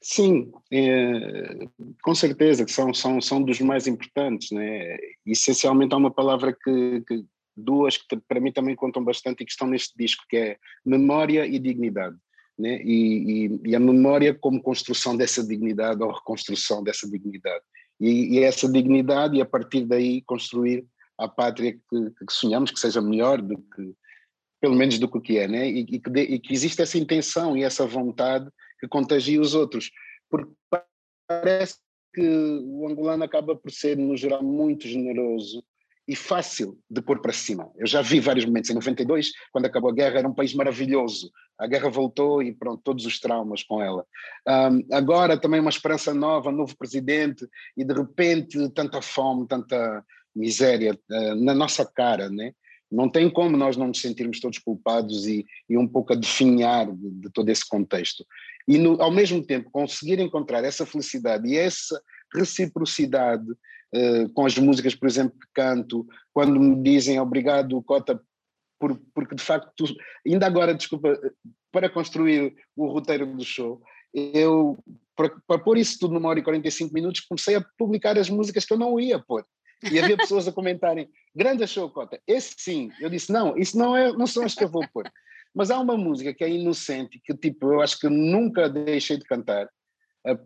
sim, 0.00 0.52
é, 0.70 1.66
com 2.02 2.14
certeza 2.14 2.64
que 2.64 2.70
são, 2.70 2.94
são, 2.94 3.20
são 3.20 3.42
dos 3.42 3.60
mais 3.60 3.88
importantes. 3.88 4.52
Né? 4.52 4.96
Essencialmente 5.26 5.92
há 5.92 5.96
uma 5.96 6.10
palavra 6.10 6.52
que, 6.52 7.00
que 7.00 7.24
duas 7.56 7.96
que 7.96 8.16
para 8.16 8.40
mim 8.40 8.52
também 8.52 8.76
contam 8.76 9.02
bastante 9.02 9.42
e 9.42 9.44
que 9.44 9.50
estão 9.50 9.66
neste 9.66 9.96
disco, 9.96 10.24
que 10.28 10.36
é 10.36 10.58
memória 10.84 11.44
e 11.46 11.58
dignidade. 11.58 12.16
Né? 12.58 12.82
E, 12.82 13.46
e, 13.46 13.60
e, 13.70 13.76
a 13.76 13.80
memória 13.80 14.34
como 14.34 14.60
construção 14.60 15.16
dessa 15.16 15.46
dignidade 15.46 16.02
ou 16.02 16.10
reconstrução 16.10 16.82
dessa 16.82 17.08
dignidade. 17.08 17.62
E, 18.00 18.36
e 18.36 18.42
essa 18.42 18.68
dignidade, 18.70 19.36
e 19.36 19.40
a 19.40 19.46
partir 19.46 19.84
daí 19.86 20.22
construir 20.22 20.84
a 21.16 21.28
pátria 21.28 21.72
que, 21.72 22.10
que, 22.10 22.32
sonhamos 22.32 22.70
que 22.70 22.80
seja 22.80 23.00
melhor 23.00 23.40
do 23.40 23.56
que, 23.58 23.94
pelo 24.60 24.74
menos 24.74 24.98
do 24.98 25.08
que 25.08 25.38
é, 25.38 25.46
né? 25.46 25.68
e, 25.68 25.84
que, 25.84 26.10
de, 26.10 26.20
e 26.20 26.38
que 26.38 26.52
existe 26.52 26.82
essa 26.82 26.98
intenção 26.98 27.56
e 27.56 27.62
essa 27.62 27.86
vontade 27.86 28.50
que 28.80 28.88
contagia 28.88 29.40
os 29.40 29.54
outros. 29.54 29.90
Porque 30.28 30.52
parece 31.28 31.76
que 32.12 32.28
o 32.28 32.88
angolano 32.88 33.22
acaba 33.22 33.54
por 33.54 33.70
ser, 33.70 33.96
no 33.96 34.16
geral, 34.16 34.42
muito 34.42 34.88
generoso 34.88 35.62
e 36.08 36.16
fácil 36.16 36.78
de 36.90 37.02
pôr 37.02 37.20
para 37.20 37.34
cima. 37.34 37.70
Eu 37.76 37.86
já 37.86 38.00
vi 38.00 38.18
vários 38.18 38.46
momentos. 38.46 38.70
Em 38.70 38.74
92, 38.74 39.30
quando 39.52 39.66
acabou 39.66 39.90
a 39.90 39.94
guerra, 39.94 40.20
era 40.20 40.28
um 40.28 40.34
país 40.34 40.54
maravilhoso. 40.54 41.30
A 41.58 41.66
guerra 41.66 41.90
voltou 41.90 42.42
e 42.42 42.50
pronto, 42.50 42.80
todos 42.82 43.04
os 43.04 43.20
traumas 43.20 43.62
com 43.62 43.82
ela. 43.82 44.06
Um, 44.48 44.86
agora 44.90 45.38
também 45.38 45.60
uma 45.60 45.68
esperança 45.68 46.14
nova, 46.14 46.50
novo 46.50 46.74
presidente, 46.78 47.46
e 47.76 47.84
de 47.84 47.92
repente 47.92 48.70
tanta 48.70 49.02
fome, 49.02 49.46
tanta 49.46 50.02
miséria 50.34 50.98
uh, 51.10 51.34
na 51.34 51.52
nossa 51.52 51.84
cara, 51.84 52.30
né? 52.30 52.52
Não 52.90 53.10
tem 53.10 53.28
como 53.28 53.54
nós 53.54 53.76
não 53.76 53.88
nos 53.88 54.00
sentirmos 54.00 54.40
todos 54.40 54.58
culpados 54.58 55.26
e, 55.26 55.44
e 55.68 55.76
um 55.76 55.86
pouco 55.86 56.14
a 56.14 56.16
definhar 56.16 56.90
de, 56.90 57.10
de 57.10 57.30
todo 57.30 57.50
esse 57.50 57.68
contexto. 57.68 58.24
E 58.66 58.78
no, 58.78 59.00
ao 59.02 59.10
mesmo 59.10 59.44
tempo 59.44 59.70
conseguir 59.70 60.18
encontrar 60.20 60.64
essa 60.64 60.86
felicidade 60.86 61.46
e 61.48 61.58
essa 61.58 62.00
reciprocidade 62.34 63.50
uh, 63.50 64.28
com 64.32 64.46
as 64.46 64.56
músicas, 64.58 64.94
por 64.94 65.08
exemplo, 65.08 65.38
que 65.38 65.46
canto, 65.54 66.06
quando 66.32 66.58
me 66.60 66.82
dizem 66.82 67.20
obrigado, 67.20 67.82
Cota, 67.82 68.20
por, 68.78 69.00
porque 69.14 69.34
de 69.34 69.42
facto, 69.42 69.84
ainda 70.26 70.46
agora, 70.46 70.74
desculpa, 70.74 71.18
para 71.72 71.90
construir 71.90 72.54
o 72.76 72.86
roteiro 72.86 73.26
do 73.26 73.44
show, 73.44 73.82
eu, 74.14 74.78
para, 75.16 75.30
para 75.46 75.58
pôr 75.60 75.78
isso 75.78 75.98
tudo 75.98 76.14
numa 76.14 76.28
hora 76.28 76.38
e 76.38 76.44
45 76.44 76.94
minutos, 76.94 77.20
comecei 77.20 77.56
a 77.56 77.64
publicar 77.76 78.16
as 78.18 78.30
músicas 78.30 78.64
que 78.64 78.72
eu 78.72 78.78
não 78.78 78.98
ia 78.98 79.18
pôr. 79.18 79.44
E 79.92 79.98
havia 79.98 80.16
pessoas 80.16 80.48
a 80.48 80.52
comentarem, 80.52 81.08
grande 81.34 81.66
show, 81.66 81.88
Cota, 81.90 82.20
esse 82.26 82.54
sim. 82.58 82.90
Eu 83.00 83.08
disse, 83.08 83.32
não, 83.32 83.56
isso 83.56 83.78
não, 83.78 83.96
é, 83.96 84.12
não 84.12 84.26
são 84.26 84.44
as 84.44 84.54
que 84.54 84.64
eu 84.64 84.68
vou 84.68 84.86
pôr. 84.92 85.08
Mas 85.54 85.70
há 85.70 85.78
uma 85.78 85.96
música 85.96 86.34
que 86.34 86.44
é 86.44 86.50
inocente, 86.50 87.20
que 87.24 87.34
tipo, 87.34 87.72
eu 87.72 87.80
acho 87.80 87.98
que 87.98 88.08
nunca 88.08 88.68
deixei 88.68 89.16
de 89.16 89.24
cantar, 89.24 89.68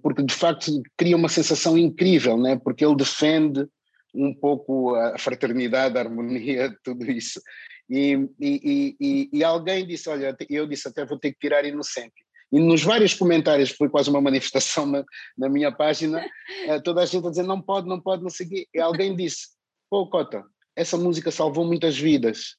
porque 0.02 0.22
de 0.22 0.34
facto 0.34 0.82
cria 0.96 1.16
uma 1.16 1.28
sensação 1.28 1.76
incrível, 1.76 2.36
né? 2.36 2.58
porque 2.62 2.84
ele 2.84 2.96
defende 2.96 3.66
um 4.14 4.34
pouco 4.34 4.94
a 4.94 5.18
fraternidade, 5.18 5.96
a 5.96 6.00
harmonia, 6.00 6.74
tudo 6.84 7.10
isso. 7.10 7.40
E, 7.88 8.12
e, 8.40 8.96
e, 9.00 9.28
e, 9.32 9.44
alguém 9.44 9.86
disse, 9.86 10.08
olha, 10.08 10.36
eu 10.48 10.66
disse 10.66 10.88
até 10.88 11.04
vou 11.04 11.18
ter 11.18 11.32
que 11.32 11.38
tirar 11.38 11.64
inocente. 11.64 12.14
E 12.50 12.60
nos 12.60 12.82
vários 12.82 13.14
comentários, 13.14 13.70
foi 13.70 13.88
quase 13.88 14.10
uma 14.10 14.20
manifestação 14.20 14.86
na, 14.86 15.04
na 15.36 15.48
minha 15.48 15.72
página, 15.72 16.24
eh, 16.68 16.80
toda 16.80 17.02
a 17.02 17.06
gente 17.06 17.26
a 17.26 17.30
dizer 17.30 17.44
não 17.44 17.60
pode, 17.60 17.88
não 17.88 18.00
pode, 18.00 18.22
não 18.22 18.30
seguir. 18.30 18.68
E 18.74 18.78
alguém 18.78 19.16
disse, 19.16 19.48
pô 19.90 20.06
Cota, 20.06 20.44
essa 20.76 20.96
música 20.96 21.30
salvou 21.30 21.64
muitas 21.64 21.98
vidas. 21.98 22.56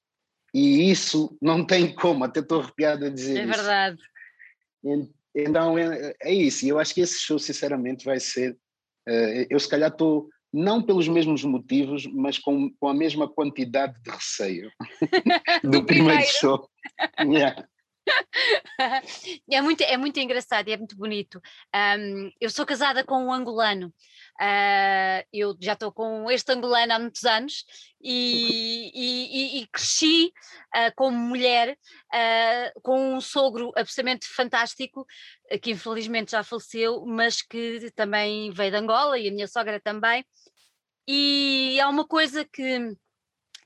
E 0.54 0.90
isso 0.92 1.36
não 1.42 1.66
tem 1.66 1.94
como, 1.94 2.24
até 2.24 2.40
estou 2.40 2.62
arrepiado 2.62 3.06
a 3.06 3.10
dizer 3.10 3.40
é 3.40 3.44
isso. 3.44 3.54
É 3.54 3.56
verdade. 3.56 4.02
Então 5.36 5.78
é, 5.78 6.14
é 6.22 6.34
isso, 6.34 6.66
e 6.66 6.70
eu 6.70 6.80
acho 6.80 6.94
que 6.94 7.02
esse 7.02 7.20
show 7.20 7.40
sinceramente 7.40 8.06
vai 8.06 8.20
ser, 8.20 8.52
uh, 8.52 9.48
eu 9.50 9.60
se 9.60 9.68
calhar 9.68 9.90
estou 9.90 10.30
não 10.54 10.84
pelos 10.84 11.08
mesmos 11.08 11.44
motivos, 11.44 12.06
mas 12.06 12.38
com, 12.38 12.70
com 12.80 12.88
a 12.88 12.94
mesma 12.94 13.28
quantidade 13.28 14.00
de 14.04 14.12
receio 14.12 14.72
do, 15.64 15.72
do, 15.72 15.86
primeiro, 15.86 15.86
primeiro 15.86 16.32
show. 16.40 16.70
yeah. 17.20 17.68
é, 19.50 19.62
muito, 19.62 19.82
é 19.82 19.98
muito 19.98 20.20
engraçado, 20.20 20.68
é 20.70 20.78
muito 20.78 20.96
bonito. 20.96 21.42
Um, 21.76 22.32
eu 22.40 22.50
sou 22.50 22.66
casada 22.66 23.04
com 23.04 23.26
um 23.26 23.34
angolano. 23.34 23.94
Uh, 24.42 25.24
eu 25.32 25.56
já 25.62 25.74
estou 25.74 25.92
com 25.92 26.30
este 26.32 26.52
angolano 26.52 26.94
há 26.94 27.00
muitos 27.00 27.24
anos 27.24 27.64
e, 28.02 28.92
e, 29.60 29.62
e 29.62 29.68
cresci 29.68 30.34
uh, 30.76 30.92
como 30.96 31.18
mulher 31.18 31.78
uh, 32.14 32.82
com 32.82 33.16
um 33.16 33.22
sogro 33.22 33.72
absolutamente 33.76 34.28
fantástico, 34.28 35.06
que 35.62 35.72
infelizmente 35.72 36.32
já 36.32 36.44
faleceu, 36.44 37.06
mas 37.06 37.42
que 37.42 37.92
também 37.96 38.52
veio 38.52 38.72
de 38.72 38.78
Angola 38.78 39.20
e 39.20 39.28
a 39.28 39.32
minha 39.32 39.48
sogra 39.48 39.80
também. 39.80 40.26
E 41.08 41.80
há 41.82 41.90
uma 41.90 42.08
coisa 42.08 42.46
que, 42.46 42.96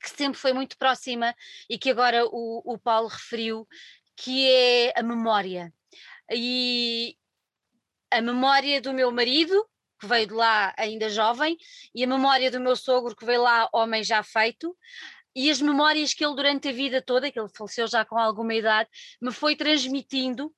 que 0.01 0.09
sempre 0.09 0.39
foi 0.39 0.53
muito 0.53 0.77
próxima 0.77 1.35
e 1.69 1.77
que 1.77 1.89
agora 1.89 2.25
o, 2.25 2.61
o 2.65 2.77
Paulo 2.77 3.07
referiu, 3.07 3.67
que 4.17 4.49
é 4.51 4.93
a 4.99 5.03
memória. 5.03 5.71
E 6.31 7.15
a 8.11 8.21
memória 8.21 8.81
do 8.81 8.93
meu 8.93 9.11
marido, 9.11 9.65
que 9.99 10.07
veio 10.07 10.27
de 10.27 10.33
lá 10.33 10.73
ainda 10.77 11.09
jovem, 11.09 11.57
e 11.93 12.03
a 12.03 12.07
memória 12.07 12.51
do 12.51 12.59
meu 12.59 12.75
sogro, 12.75 13.15
que 13.15 13.25
veio 13.25 13.43
lá 13.43 13.69
homem 13.71 14.03
já 14.03 14.21
feito, 14.23 14.75
e 15.35 15.51
as 15.51 15.61
memórias 15.61 16.15
que 16.15 16.25
ele 16.25 16.35
durante 16.35 16.67
a 16.67 16.71
vida 16.71 16.99
toda, 16.99 17.31
que 17.31 17.39
ele 17.39 17.47
faleceu 17.55 17.87
já 17.87 18.03
com 18.03 18.17
alguma 18.17 18.55
idade, 18.55 18.89
me 19.21 19.31
foi 19.31 19.55
transmitindo, 19.55 20.51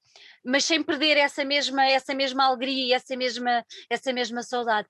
mas 0.43 0.63
sem 0.63 0.81
perder 0.81 1.17
essa 1.17 1.43
mesma, 1.43 1.85
essa 1.85 2.15
mesma 2.15 2.45
alegria, 2.45 2.95
essa 2.95 3.15
mesma, 3.15 3.65
essa 3.89 4.13
mesma 4.13 4.41
saudade 4.41 4.87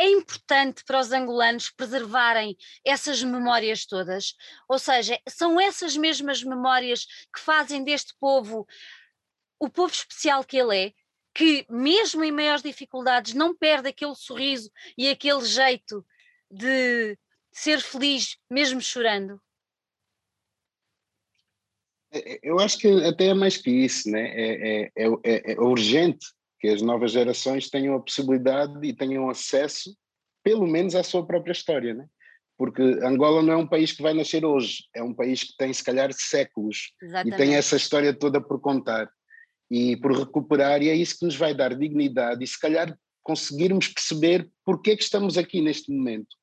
é 0.00 0.08
importante 0.08 0.82
para 0.82 0.98
os 0.98 1.12
angolanos 1.12 1.68
preservarem 1.68 2.56
essas 2.82 3.22
memórias 3.22 3.84
todas, 3.84 4.34
ou 4.66 4.78
seja, 4.78 5.20
são 5.28 5.60
essas 5.60 5.94
mesmas 5.94 6.42
memórias 6.42 7.04
que 7.04 7.38
fazem 7.38 7.84
deste 7.84 8.14
povo 8.18 8.66
o 9.58 9.68
povo 9.68 9.92
especial 9.92 10.42
que 10.42 10.56
ele 10.56 10.86
é, 10.86 10.92
que 11.34 11.66
mesmo 11.68 12.24
em 12.24 12.32
maiores 12.32 12.62
dificuldades 12.62 13.34
não 13.34 13.54
perde 13.54 13.90
aquele 13.90 14.14
sorriso 14.14 14.70
e 14.96 15.06
aquele 15.06 15.44
jeito 15.44 16.02
de 16.50 17.18
ser 17.52 17.78
feliz 17.80 18.38
mesmo 18.48 18.80
chorando. 18.80 19.38
É, 22.10 22.36
é, 22.36 22.40
eu 22.42 22.58
acho 22.58 22.78
que 22.78 22.88
até 23.04 23.26
é 23.26 23.34
mais 23.34 23.58
que 23.58 23.70
isso, 23.70 24.10
né? 24.10 24.30
é, 24.34 24.92
é, 24.96 25.06
é, 25.24 25.52
é 25.52 25.60
urgente 25.60 26.26
que 26.60 26.68
as 26.68 26.82
novas 26.82 27.12
gerações 27.12 27.70
tenham 27.70 27.94
a 27.94 28.00
possibilidade 28.00 28.86
e 28.86 28.92
tenham 28.92 29.30
acesso, 29.30 29.96
pelo 30.44 30.66
menos, 30.66 30.94
à 30.94 31.02
sua 31.02 31.26
própria 31.26 31.52
história, 31.52 31.94
né? 31.94 32.06
Porque 32.58 32.82
Angola 33.02 33.42
não 33.42 33.54
é 33.54 33.56
um 33.56 33.66
país 33.66 33.92
que 33.92 34.02
vai 34.02 34.12
nascer 34.12 34.44
hoje, 34.44 34.84
é 34.94 35.02
um 35.02 35.14
país 35.14 35.42
que 35.42 35.56
tem, 35.56 35.72
se 35.72 35.82
calhar, 35.82 36.12
séculos 36.12 36.92
Exatamente. 37.02 37.34
e 37.34 37.36
tem 37.38 37.54
essa 37.54 37.76
história 37.76 38.12
toda 38.12 38.40
por 38.40 38.60
contar 38.60 39.10
e 39.70 39.96
por 39.96 40.12
recuperar, 40.12 40.82
e 40.82 40.90
é 40.90 40.94
isso 40.94 41.18
que 41.18 41.24
nos 41.24 41.36
vai 41.36 41.54
dar 41.54 41.74
dignidade 41.74 42.44
e, 42.44 42.46
se 42.46 42.60
calhar, 42.60 42.94
conseguirmos 43.22 43.88
perceber 43.88 44.50
porque 44.64 44.90
é 44.90 44.96
que 44.96 45.02
estamos 45.02 45.38
aqui 45.38 45.62
neste 45.62 45.90
momento 45.90 46.36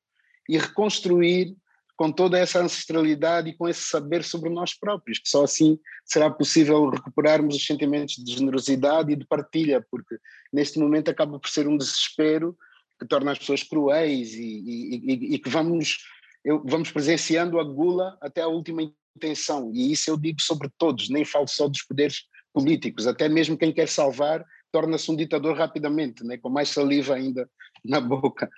e 0.48 0.58
reconstruir 0.58 1.54
com 1.98 2.12
toda 2.12 2.38
essa 2.38 2.62
ancestralidade 2.62 3.50
e 3.50 3.56
com 3.56 3.68
esse 3.68 3.82
saber 3.82 4.22
sobre 4.22 4.48
nós 4.48 4.72
próprios, 4.72 5.18
que 5.18 5.28
só 5.28 5.42
assim 5.42 5.76
será 6.04 6.30
possível 6.30 6.88
recuperarmos 6.90 7.56
os 7.56 7.66
sentimentos 7.66 8.14
de 8.14 8.34
generosidade 8.34 9.12
e 9.12 9.16
de 9.16 9.26
partilha, 9.26 9.84
porque 9.90 10.16
neste 10.52 10.78
momento 10.78 11.10
acaba 11.10 11.40
por 11.40 11.50
ser 11.50 11.66
um 11.66 11.76
desespero 11.76 12.56
que 13.00 13.06
torna 13.06 13.32
as 13.32 13.38
pessoas 13.40 13.64
cruéis 13.64 14.32
e, 14.32 14.40
e, 14.40 14.96
e, 14.96 15.34
e 15.34 15.38
que 15.40 15.50
vamos, 15.50 15.98
eu, 16.44 16.62
vamos 16.64 16.92
presenciando 16.92 17.58
a 17.58 17.64
gula 17.64 18.16
até 18.20 18.42
a 18.42 18.48
última 18.48 18.80
intenção, 19.16 19.72
e 19.74 19.90
isso 19.90 20.08
eu 20.08 20.16
digo 20.16 20.40
sobre 20.40 20.70
todos, 20.78 21.08
nem 21.08 21.24
falo 21.24 21.48
só 21.48 21.66
dos 21.66 21.82
poderes 21.82 22.22
políticos, 22.54 23.08
até 23.08 23.28
mesmo 23.28 23.58
quem 23.58 23.72
quer 23.72 23.88
salvar 23.88 24.44
torna-se 24.72 25.10
um 25.10 25.16
ditador 25.16 25.56
rapidamente, 25.56 26.24
né? 26.24 26.36
com 26.36 26.48
mais 26.48 26.68
saliva 26.68 27.14
ainda 27.14 27.48
na 27.84 28.00
boca. 28.00 28.48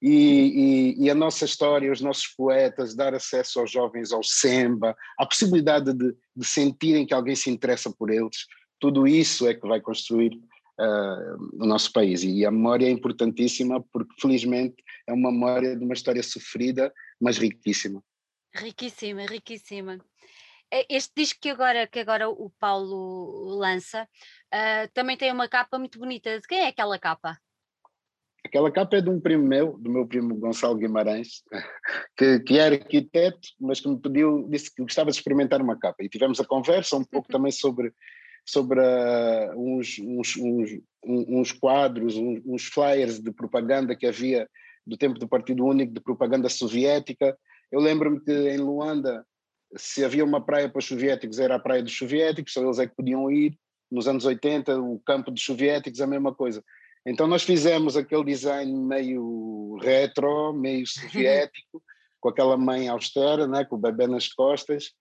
E, 0.00 0.94
e, 0.98 1.04
e, 1.04 1.10
a 1.10 1.14
nossa 1.14 1.44
história, 1.44 1.90
os 1.90 2.00
nossos 2.00 2.28
poetas, 2.28 2.94
dar 2.94 3.14
acesso 3.14 3.60
aos 3.60 3.70
jovens 3.70 4.12
ao 4.12 4.22
semba, 4.22 4.96
a 5.18 5.26
possibilidade 5.26 5.92
de, 5.92 6.14
de 6.34 6.46
sentirem 6.46 7.06
que 7.06 7.14
alguém 7.14 7.34
se 7.34 7.50
interessa 7.50 7.90
por 7.90 8.10
eles, 8.10 8.46
tudo 8.78 9.06
isso 9.06 9.46
é 9.46 9.54
que 9.54 9.66
vai 9.66 9.80
construir 9.80 10.34
uh, 10.78 11.62
o 11.62 11.66
nosso 11.66 11.92
país. 11.92 12.22
E 12.22 12.44
a 12.44 12.50
memória 12.50 12.86
é 12.86 12.90
importantíssima 12.90 13.82
porque, 13.92 14.14
felizmente, 14.20 14.76
é 15.06 15.12
uma 15.12 15.32
memória 15.32 15.76
de 15.76 15.84
uma 15.84 15.94
história 15.94 16.22
sofrida, 16.22 16.92
mas 17.20 17.38
riquíssima. 17.38 18.02
Riquíssima, 18.54 19.26
riquíssima. 19.26 19.98
É, 20.72 20.84
este 20.90 21.12
disco 21.16 21.38
que 21.40 21.50
agora, 21.50 21.86
que 21.86 22.00
agora 22.00 22.28
o 22.28 22.50
Paulo 22.58 23.56
lança 23.56 24.08
uh, 24.52 24.92
também 24.92 25.16
tem 25.16 25.32
uma 25.32 25.48
capa 25.48 25.78
muito 25.78 25.98
bonita. 25.98 26.40
De 26.40 26.46
quem 26.46 26.58
é 26.58 26.68
aquela 26.68 26.98
capa? 26.98 27.38
Aquela 28.44 28.70
capa 28.70 28.96
é 28.96 29.00
de 29.00 29.10
um 29.10 29.20
primo 29.20 29.44
meu, 29.44 29.76
do 29.78 29.90
meu 29.90 30.06
primo 30.06 30.36
Gonçalo 30.36 30.76
Guimarães, 30.76 31.42
que, 32.16 32.40
que 32.40 32.58
é 32.58 32.66
arquiteto, 32.66 33.48
mas 33.60 33.80
que 33.80 33.88
me 33.88 34.00
pediu, 34.00 34.46
disse 34.48 34.72
que 34.72 34.82
gostava 34.82 35.10
de 35.10 35.16
experimentar 35.16 35.60
uma 35.60 35.78
capa. 35.78 36.02
E 36.02 36.08
tivemos 36.08 36.38
a 36.40 36.44
conversa 36.44 36.96
um 36.96 37.04
pouco 37.04 37.26
uhum. 37.28 37.32
também 37.32 37.52
sobre, 37.52 37.92
sobre 38.44 38.80
uh, 38.80 39.52
uns, 39.56 39.98
uns, 39.98 40.36
uns, 40.36 40.80
uns, 41.04 41.52
quadros, 41.52 42.16
uns, 42.16 42.40
uns 42.46 42.64
flyers 42.66 43.20
de 43.20 43.32
propaganda 43.32 43.96
que 43.96 44.06
havia 44.06 44.48
do 44.86 44.96
tempo 44.96 45.18
do 45.18 45.28
Partido 45.28 45.64
Único, 45.64 45.92
de 45.92 46.00
propaganda 46.00 46.48
soviética. 46.48 47.36
Eu 47.70 47.80
lembro-me 47.80 48.20
que 48.20 48.32
em 48.32 48.58
Luanda, 48.58 49.26
se 49.74 50.04
havia 50.04 50.24
uma 50.24 50.44
praia 50.44 50.68
para 50.68 50.78
os 50.78 50.84
soviéticos, 50.84 51.38
era 51.38 51.56
a 51.56 51.58
praia 51.58 51.82
dos 51.82 51.96
soviéticos, 51.96 52.52
só 52.52 52.62
eles 52.62 52.78
é 52.78 52.86
que 52.86 52.94
podiam 52.94 53.30
ir. 53.30 53.56
Nos 53.90 54.08
anos 54.08 54.24
80, 54.24 54.80
o 54.80 55.00
campo 55.00 55.30
dos 55.30 55.44
soviéticos, 55.44 56.00
a 56.00 56.06
mesma 56.06 56.34
coisa. 56.34 56.62
Então 57.06 57.26
nós 57.26 57.44
fizemos 57.44 57.96
aquele 57.96 58.24
design 58.24 58.72
meio 58.72 59.78
retro, 59.80 60.52
meio 60.52 60.86
soviético, 60.86 61.82
com 62.20 62.28
aquela 62.28 62.56
mãe 62.56 62.88
austera, 62.88 63.46
né, 63.46 63.64
com 63.64 63.76
o 63.76 63.78
bebê 63.78 64.08
nas 64.08 64.28
costas 64.28 64.92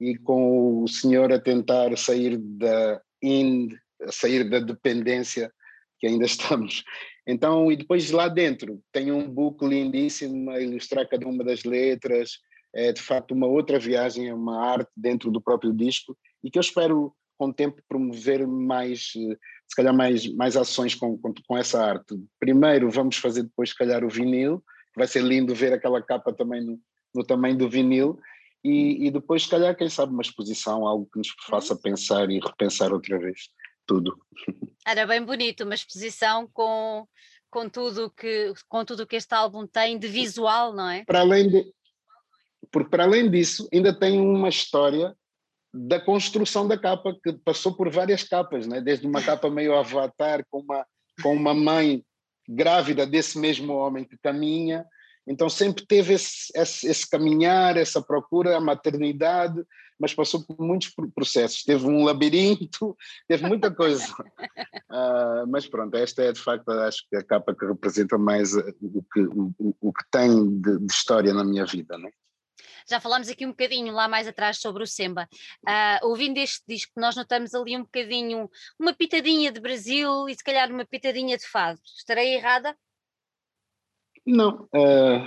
e 0.00 0.16
com 0.16 0.82
o 0.82 0.88
senhor 0.88 1.30
a 1.30 1.38
tentar 1.38 1.94
sair 1.98 2.38
da 2.38 3.00
ind, 3.22 3.74
sair 4.08 4.48
da 4.48 4.58
dependência 4.58 5.52
que 5.98 6.06
ainda 6.06 6.24
estamos. 6.24 6.82
Então, 7.26 7.70
e 7.70 7.76
depois 7.76 8.10
lá 8.10 8.26
dentro 8.26 8.82
tem 8.90 9.12
um 9.12 9.28
book 9.28 9.62
lindíssimo 9.64 10.50
a 10.50 10.60
ilustrar 10.60 11.06
cada 11.06 11.26
uma 11.28 11.44
das 11.44 11.64
letras, 11.64 12.38
é 12.74 12.92
de 12.92 13.00
facto 13.00 13.32
uma 13.32 13.46
outra 13.46 13.78
viagem, 13.78 14.28
é 14.28 14.34
uma 14.34 14.64
arte 14.64 14.90
dentro 14.96 15.30
do 15.30 15.40
próprio 15.40 15.72
disco 15.72 16.16
e 16.42 16.50
que 16.50 16.58
eu 16.58 16.62
espero 16.62 17.14
com 17.38 17.46
o 17.46 17.54
tempo 17.54 17.82
promover 17.88 18.46
mais, 18.46 19.12
se 19.12 19.76
calhar 19.76 19.94
mais, 19.94 20.26
mais 20.34 20.56
ações 20.56 20.94
com, 20.94 21.16
com, 21.18 21.32
com, 21.46 21.56
essa 21.56 21.82
arte. 21.82 22.14
Primeiro 22.38 22.90
vamos 22.90 23.16
fazer 23.16 23.44
depois 23.44 23.70
se 23.70 23.76
calhar 23.76 24.04
o 24.04 24.10
vinil, 24.10 24.62
vai 24.94 25.06
ser 25.06 25.22
lindo 25.22 25.54
ver 25.54 25.72
aquela 25.72 26.02
capa 26.02 26.32
também 26.32 26.62
no, 26.62 26.78
no 27.14 27.24
tamanho 27.24 27.56
do 27.56 27.68
vinil, 27.68 28.18
e, 28.62 29.06
e, 29.06 29.10
depois, 29.10 29.44
se 29.44 29.48
calhar, 29.48 29.74
quem 29.74 29.88
sabe, 29.88 30.12
uma 30.12 30.22
exposição, 30.22 30.86
algo 30.86 31.08
que 31.10 31.18
nos 31.18 31.28
faça 31.46 31.74
uhum. 31.74 31.80
pensar 31.80 32.30
e 32.30 32.38
repensar 32.38 32.92
outra 32.92 33.18
vez 33.18 33.48
tudo. 33.86 34.16
Era 34.86 35.06
bem 35.06 35.24
bonito, 35.24 35.64
uma 35.64 35.74
exposição 35.74 36.48
com, 36.52 37.06
com 37.50 37.68
tudo 37.68 38.10
que 38.10 38.52
com 38.68 38.84
tudo 38.84 39.06
que 39.06 39.16
este 39.16 39.34
álbum 39.34 39.66
tem 39.66 39.98
de 39.98 40.06
visual, 40.06 40.72
não 40.72 40.88
é? 40.88 41.04
Para 41.04 41.20
além 41.20 41.48
de, 41.48 41.72
porque 42.70 42.90
para 42.90 43.04
além 43.04 43.30
disso, 43.30 43.68
ainda 43.72 43.92
tem 43.92 44.20
uma 44.20 44.48
história 44.48 45.14
da 45.72 46.00
construção 46.00 46.66
da 46.66 46.76
capa, 46.76 47.16
que 47.22 47.32
passou 47.32 47.74
por 47.74 47.90
várias 47.90 48.24
capas, 48.24 48.66
né? 48.66 48.80
desde 48.80 49.06
uma 49.06 49.22
capa 49.22 49.48
meio 49.48 49.74
avatar, 49.74 50.44
com 50.50 50.60
uma, 50.60 50.84
com 51.22 51.32
uma 51.34 51.54
mãe 51.54 52.04
grávida 52.48 53.06
desse 53.06 53.38
mesmo 53.38 53.74
homem 53.74 54.04
que 54.04 54.18
caminha. 54.18 54.84
Então 55.26 55.48
sempre 55.48 55.86
teve 55.86 56.14
esse, 56.14 56.50
esse, 56.54 56.88
esse 56.88 57.08
caminhar, 57.08 57.76
essa 57.76 58.02
procura, 58.02 58.56
a 58.56 58.60
maternidade, 58.60 59.62
mas 59.98 60.14
passou 60.14 60.44
por 60.44 60.58
muitos 60.58 60.92
processos. 61.14 61.62
Teve 61.62 61.86
um 61.86 62.02
labirinto, 62.02 62.96
teve 63.28 63.46
muita 63.46 63.70
coisa. 63.70 64.12
uh, 64.90 65.46
mas 65.48 65.68
pronto, 65.68 65.94
esta 65.96 66.22
é 66.22 66.32
de 66.32 66.40
facto, 66.40 66.68
acho 66.70 67.04
que 67.08 67.16
a 67.16 67.22
capa 67.22 67.54
que 67.54 67.64
representa 67.64 68.18
mais 68.18 68.56
o 68.56 69.04
que, 69.12 69.20
o, 69.20 69.54
o 69.80 69.92
que 69.92 70.04
tem 70.10 70.58
de, 70.60 70.78
de 70.78 70.92
história 70.92 71.32
na 71.32 71.44
minha 71.44 71.64
vida. 71.64 71.96
Né? 71.96 72.10
Já 72.90 72.98
falámos 72.98 73.28
aqui 73.28 73.46
um 73.46 73.50
bocadinho 73.50 73.92
lá 73.94 74.08
mais 74.08 74.26
atrás 74.26 74.58
sobre 74.58 74.82
o 74.82 74.86
Semba. 74.86 75.28
Uh, 75.62 76.08
ouvindo 76.08 76.38
este 76.38 76.64
disco, 76.66 76.92
nós 76.96 77.14
notamos 77.14 77.54
ali 77.54 77.76
um 77.76 77.82
bocadinho, 77.82 78.50
uma 78.80 78.92
pitadinha 78.92 79.52
de 79.52 79.60
Brasil 79.60 80.28
e 80.28 80.34
se 80.34 80.42
calhar 80.42 80.68
uma 80.72 80.84
pitadinha 80.84 81.36
de 81.36 81.46
fado. 81.46 81.78
Estarei 81.96 82.34
errada? 82.34 82.76
Não, 84.26 84.64
uh, 84.74 85.24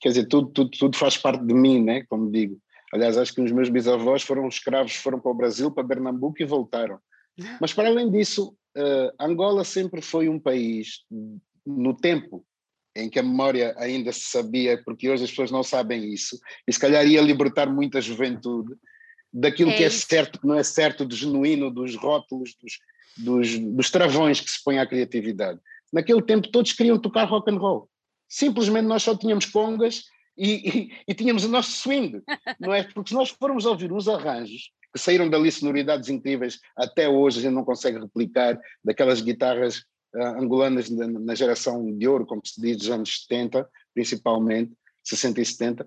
quer 0.00 0.08
dizer, 0.08 0.26
tudo, 0.26 0.48
tudo, 0.52 0.70
tudo 0.70 0.96
faz 0.96 1.18
parte 1.18 1.44
de 1.44 1.52
mim, 1.52 1.84
né? 1.84 2.02
como 2.08 2.32
digo. 2.32 2.58
Aliás, 2.94 3.18
acho 3.18 3.34
que 3.34 3.42
os 3.42 3.52
meus 3.52 3.68
bisavós 3.68 4.22
foram 4.22 4.48
escravos, 4.48 4.94
foram 4.94 5.20
para 5.20 5.32
o 5.32 5.36
Brasil, 5.36 5.70
para 5.70 5.86
Pernambuco 5.86 6.40
e 6.40 6.46
voltaram. 6.46 6.98
Mas 7.60 7.74
para 7.74 7.88
além 7.88 8.10
disso, 8.10 8.56
uh, 8.74 9.12
Angola 9.20 9.64
sempre 9.64 10.00
foi 10.00 10.30
um 10.30 10.40
país, 10.40 11.04
no 11.66 11.94
tempo 11.94 12.42
em 12.94 13.08
que 13.08 13.18
a 13.18 13.22
memória 13.22 13.74
ainda 13.78 14.12
se 14.12 14.20
sabia, 14.20 14.82
porque 14.84 15.08
hoje 15.08 15.24
as 15.24 15.30
pessoas 15.30 15.50
não 15.50 15.62
sabem 15.62 16.12
isso, 16.12 16.38
e 16.66 16.72
se 16.72 16.78
calhar 16.78 17.06
ia 17.06 17.20
libertar 17.20 17.66
muita 17.66 18.00
juventude 18.00 18.74
daquilo 19.32 19.70
é 19.70 19.76
que 19.76 19.84
é 19.84 19.90
certo, 19.90 20.40
que 20.40 20.46
não 20.46 20.56
é 20.56 20.62
certo, 20.62 21.04
do 21.04 21.16
genuíno, 21.16 21.70
dos 21.70 21.96
rótulos, 21.96 22.54
dos, 22.60 22.78
dos, 23.16 23.58
dos 23.58 23.90
travões 23.90 24.40
que 24.40 24.50
se 24.50 24.62
põe 24.62 24.78
à 24.78 24.86
criatividade. 24.86 25.58
Naquele 25.92 26.22
tempo 26.22 26.50
todos 26.50 26.72
queriam 26.72 26.98
tocar 26.98 27.24
rock 27.24 27.50
and 27.50 27.58
roll. 27.58 27.88
Simplesmente 28.28 28.86
nós 28.86 29.02
só 29.02 29.16
tínhamos 29.16 29.46
congas 29.46 30.04
e, 30.36 30.68
e, 30.68 30.90
e 31.08 31.14
tínhamos 31.14 31.44
o 31.44 31.48
nosso 31.48 31.70
swing, 31.72 32.22
não 32.60 32.72
é? 32.72 32.82
Porque 32.82 33.10
se 33.10 33.14
nós 33.14 33.30
formos 33.30 33.64
ouvir 33.64 33.92
uns 33.92 34.08
arranjos 34.08 34.70
que 34.92 35.00
saíram 35.00 35.28
dali 35.28 35.50
sonoridades 35.50 36.10
incríveis, 36.10 36.60
até 36.76 37.08
hoje 37.08 37.38
a 37.38 37.42
gente 37.42 37.54
não 37.54 37.64
consegue 37.64 37.98
replicar, 37.98 38.58
daquelas 38.84 39.22
guitarras 39.22 39.84
angolanas 40.14 40.90
na, 40.90 41.34
geração 41.34 41.96
de 41.96 42.06
ouro, 42.06 42.26
como 42.26 42.42
se 42.44 42.60
diz, 42.60 42.76
dos 42.76 42.90
anos 42.90 43.22
70, 43.22 43.68
principalmente, 43.94 44.72
60 45.04 45.40
e 45.40 45.44
70, 45.44 45.86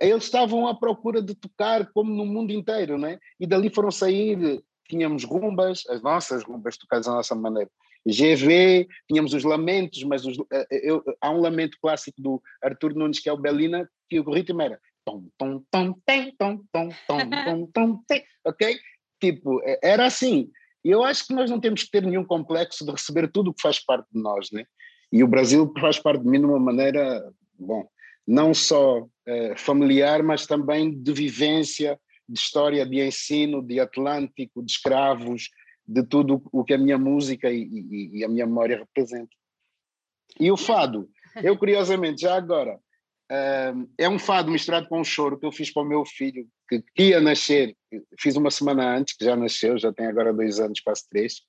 eles 0.00 0.24
estavam 0.24 0.66
à 0.66 0.74
procura 0.74 1.22
de 1.22 1.34
tocar 1.34 1.90
como 1.92 2.12
no 2.12 2.24
mundo 2.24 2.52
inteiro, 2.52 2.98
né? 2.98 3.18
E 3.38 3.46
dali 3.46 3.68
foram 3.68 3.90
sair, 3.90 4.62
tínhamos 4.88 5.24
rumbas, 5.24 5.84
as 5.88 6.02
nossas 6.02 6.42
rumbas 6.42 6.76
tocadas 6.76 7.06
à 7.06 7.12
nossa 7.12 7.34
maneira. 7.34 7.70
GV, 8.06 8.88
tínhamos 9.06 9.34
os 9.34 9.44
lamentos, 9.44 10.02
mas 10.04 10.24
os, 10.24 10.38
eh, 10.50 10.66
eu, 10.70 11.04
há 11.20 11.30
um 11.30 11.40
lamento 11.40 11.76
clássico 11.82 12.20
do 12.20 12.42
Arthur 12.62 12.94
Nunes, 12.94 13.20
que 13.20 13.28
é 13.28 13.32
o 13.32 13.36
Belina, 13.36 13.88
que 14.08 14.18
o 14.18 14.32
ritmo 14.32 14.62
era 14.62 14.80
tom, 15.04 15.28
tom, 15.36 15.62
tom, 15.70 15.94
tem, 16.06 16.34
tom, 16.36 16.62
tom, 16.72 16.88
tom, 17.06 17.30
tom, 17.44 17.66
tom, 17.72 18.02
tem, 18.06 18.24
ok? 18.44 18.78
Tipo, 19.20 19.60
eh, 19.64 19.78
era 19.82 20.06
assim. 20.06 20.50
E 20.84 20.90
eu 20.90 21.02
acho 21.02 21.26
que 21.26 21.34
nós 21.34 21.50
não 21.50 21.60
temos 21.60 21.82
que 21.82 21.90
ter 21.90 22.02
nenhum 22.02 22.24
complexo 22.24 22.84
de 22.84 22.90
receber 22.90 23.30
tudo 23.30 23.50
o 23.50 23.54
que 23.54 23.62
faz 23.62 23.78
parte 23.78 24.06
de 24.12 24.20
nós, 24.20 24.50
né? 24.50 24.64
E 25.12 25.22
o 25.22 25.28
Brasil 25.28 25.72
faz 25.78 25.98
parte 25.98 26.22
de 26.22 26.28
mim 26.28 26.38
de 26.38 26.46
uma 26.46 26.58
maneira, 26.58 27.22
bom, 27.58 27.86
não 28.26 28.54
só 28.54 29.06
eh, 29.26 29.54
familiar, 29.56 30.22
mas 30.22 30.46
também 30.46 30.90
de 30.90 31.12
vivência, 31.12 31.98
de 32.28 32.38
história, 32.38 32.86
de 32.86 33.04
ensino, 33.04 33.60
de 33.60 33.80
Atlântico, 33.80 34.62
de 34.62 34.70
escravos, 34.70 35.50
de 35.86 36.04
tudo 36.04 36.40
o 36.52 36.64
que 36.64 36.74
a 36.74 36.78
minha 36.78 36.96
música 36.96 37.50
e, 37.50 37.62
e, 37.62 38.18
e 38.18 38.24
a 38.24 38.28
minha 38.28 38.46
memória 38.46 38.78
representa. 38.78 39.34
E 40.38 40.50
o 40.50 40.56
fado, 40.56 41.10
eu 41.42 41.58
curiosamente, 41.58 42.22
já 42.22 42.36
agora, 42.36 42.78
é 43.96 44.08
um 44.08 44.18
fado 44.18 44.50
misturado 44.50 44.88
com 44.88 45.00
um 45.00 45.04
choro 45.04 45.38
que 45.38 45.46
eu 45.46 45.52
fiz 45.52 45.72
para 45.72 45.82
o 45.82 45.88
meu 45.88 46.04
filho, 46.04 46.46
que, 46.68 46.82
ia 47.04 47.20
nascer, 47.20 47.76
fiz 48.18 48.34
uma 48.36 48.50
semana 48.50 48.96
antes, 48.96 49.16
que 49.16 49.24
já 49.24 49.36
nasceu, 49.36 49.78
já 49.78 49.92
tem 49.92 50.06
agora 50.06 50.32
dois 50.32 50.58
anos, 50.58 50.80
quase 50.80 51.08
três, 51.08 51.42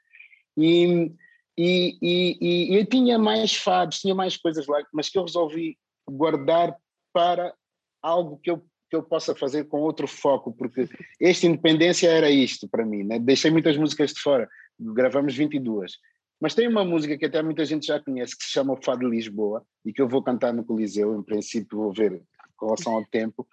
e, 0.56 1.12
e, 1.58 1.98
e, 2.02 2.78
e, 2.78 2.86
tinha 2.86 3.18
mais 3.18 3.56
fados, 3.56 4.00
tinha 4.00 4.14
mais 4.14 4.38
coisas 4.38 4.68
lá, 4.68 4.84
mas 4.94 5.10
que 5.10 5.18
eu 5.18 5.24
resolvi 5.24 5.78
guardar 6.08 6.76
para 7.14 7.54
algo 8.02 8.40
que 8.40 8.52
eu 8.52 8.64
que 8.92 8.96
eu 8.98 9.02
possa 9.02 9.34
fazer 9.34 9.64
com 9.70 9.80
outro 9.80 10.06
foco, 10.06 10.52
porque 10.52 10.86
esta 11.20 11.48
independência 11.48 12.10
era 12.10 12.30
isto 12.30 12.68
para 12.68 12.86
mim. 12.86 13.04
Né? 13.04 13.20
Deixei 13.20 13.50
muitas 13.50 13.78
músicas 13.78 14.12
de 14.12 14.20
fora, 14.20 14.50
gravamos 14.78 15.34
22. 15.34 15.94
Mas 16.42 16.56
tem 16.56 16.68
uma 16.68 16.84
música 16.84 17.16
que 17.16 17.26
até 17.26 17.44
muita 17.44 17.64
gente 17.64 17.86
já 17.86 18.00
conhece, 18.00 18.36
que 18.36 18.44
se 18.44 18.50
chama 18.50 18.76
Fado 18.84 19.08
Lisboa, 19.08 19.64
e 19.86 19.94
que 19.94 20.02
eu 20.02 20.08
vou 20.10 20.24
cantar 20.24 20.52
no 20.52 20.66
Coliseu, 20.66 21.16
em 21.16 21.22
princípio 21.22 21.78
vou 21.78 21.94
ver 21.94 22.20
com 22.58 22.66
relação 22.66 22.96
ao 22.96 23.06
tempo, 23.06 23.48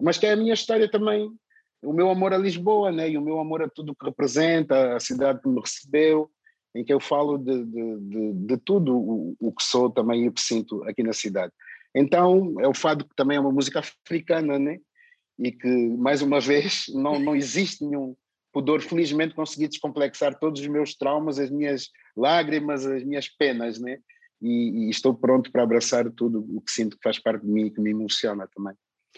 mas 0.00 0.18
que 0.18 0.26
é 0.26 0.32
a 0.32 0.36
minha 0.36 0.52
história 0.52 0.90
também, 0.90 1.30
o 1.82 1.92
meu 1.92 2.10
amor 2.10 2.34
a 2.34 2.38
Lisboa, 2.38 2.92
né? 2.92 3.08
e 3.10 3.16
o 3.16 3.22
meu 3.22 3.40
amor 3.40 3.62
a 3.62 3.68
tudo 3.68 3.92
o 3.92 3.96
que 3.96 4.04
representa, 4.04 4.94
a 4.94 5.00
cidade 5.00 5.40
que 5.40 5.48
me 5.48 5.58
recebeu, 5.58 6.30
em 6.74 6.84
que 6.84 6.92
eu 6.92 7.00
falo 7.00 7.38
de, 7.38 7.64
de, 7.64 8.00
de, 8.00 8.32
de 8.32 8.56
tudo 8.58 8.94
o, 8.94 9.36
o, 9.40 9.52
que 9.52 9.62
sou 9.62 9.90
também 9.90 10.24
e 10.24 10.28
o 10.28 10.32
que 10.32 10.40
sinto 10.40 10.82
aqui 10.84 11.02
na 11.02 11.12
cidade. 11.12 11.52
Então, 11.94 12.54
é 12.58 12.66
o 12.66 12.74
fado 12.74 13.06
que 13.06 13.14
também 13.14 13.36
é 13.36 13.40
uma 13.40 13.52
música 13.52 13.78
africana, 13.78 14.58
né? 14.58 14.78
E 15.38 15.52
que, 15.52 15.68
mais 15.96 16.20
uma 16.20 16.40
vez, 16.40 16.86
não, 16.92 17.18
não 17.18 17.36
existe 17.36 17.84
nenhum 17.84 18.14
pudor. 18.54 18.80
Felizmente, 18.80 19.34
consegui 19.34 19.66
descomplexar 19.66 20.38
todos 20.38 20.60
os 20.60 20.66
meus 20.68 20.94
traumas, 20.94 21.38
as 21.40 21.50
minhas 21.50 21.90
lágrimas, 22.16 22.86
as 22.86 23.04
minhas 23.04 23.28
penas, 23.28 23.80
né? 23.80 23.98
E, 24.40 24.86
e 24.86 24.90
estou 24.90 25.12
pronto 25.12 25.50
para 25.50 25.64
abraçar 25.64 26.08
tudo 26.12 26.46
o 26.56 26.60
que 26.60 26.70
sinto 26.70 26.96
que 26.96 27.02
faz 27.02 27.18
parte 27.18 27.44
de 27.44 27.50
mim 27.50 27.66
e 27.66 27.70
que 27.70 27.80
me 27.80 27.90
emociona 27.90 28.48
também. 28.54 28.74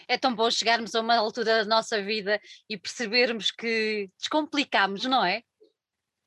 É 0.07 0.17
tão 0.17 0.33
bom 0.33 0.49
chegarmos 0.49 0.95
a 0.95 1.01
uma 1.01 1.15
altura 1.15 1.63
da 1.63 1.65
nossa 1.65 2.01
vida 2.01 2.39
e 2.69 2.77
percebermos 2.77 3.51
que 3.51 4.09
descomplicamos, 4.17 5.05
não 5.05 5.23
é? 5.23 5.41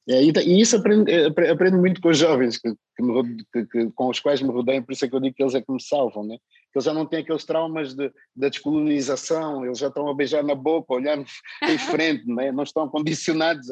É, 0.09 0.23
e, 0.23 0.61
isso 0.61 0.77
aprendo, 0.77 1.09
é, 1.09 1.51
aprendo 1.51 1.79
muito 1.79 2.01
com 2.01 2.09
os 2.09 2.19
jovens 2.19 2.59
que, 2.59 2.73
que 2.97 3.03
me, 3.03 3.45
que, 3.53 3.91
com 3.95 4.09
os 4.09 4.19
quais 4.19 4.43
me 4.43 4.51
rodeio, 4.51 4.83
por 4.85 4.93
isso 4.93 5.05
é 5.05 5.09
que 5.09 5.15
eu 5.15 5.21
digo 5.21 5.35
que 5.37 5.43
eles 5.43 5.55
é 5.55 5.61
que 5.61 5.71
me 5.71 5.81
salvam, 5.81 6.25
né? 6.25 6.37
Que 6.73 6.79
eles 6.79 6.85
já 6.85 6.93
não 6.93 7.07
têm 7.07 7.21
aqueles 7.21 7.45
traumas 7.45 7.95
de, 7.95 8.13
da 8.35 8.49
descolonização, 8.49 9.65
eles 9.65 9.79
já 9.79 9.89
estão 9.89 10.09
a 10.09 10.15
beijar 10.15 10.43
na 10.43 10.55
boca, 10.55 10.95
olhando 10.95 11.27
em 11.63 11.79
frente, 11.79 12.27
né? 12.27 12.53
não 12.53 12.63
estão 12.63 12.89
condicionados 12.89 13.69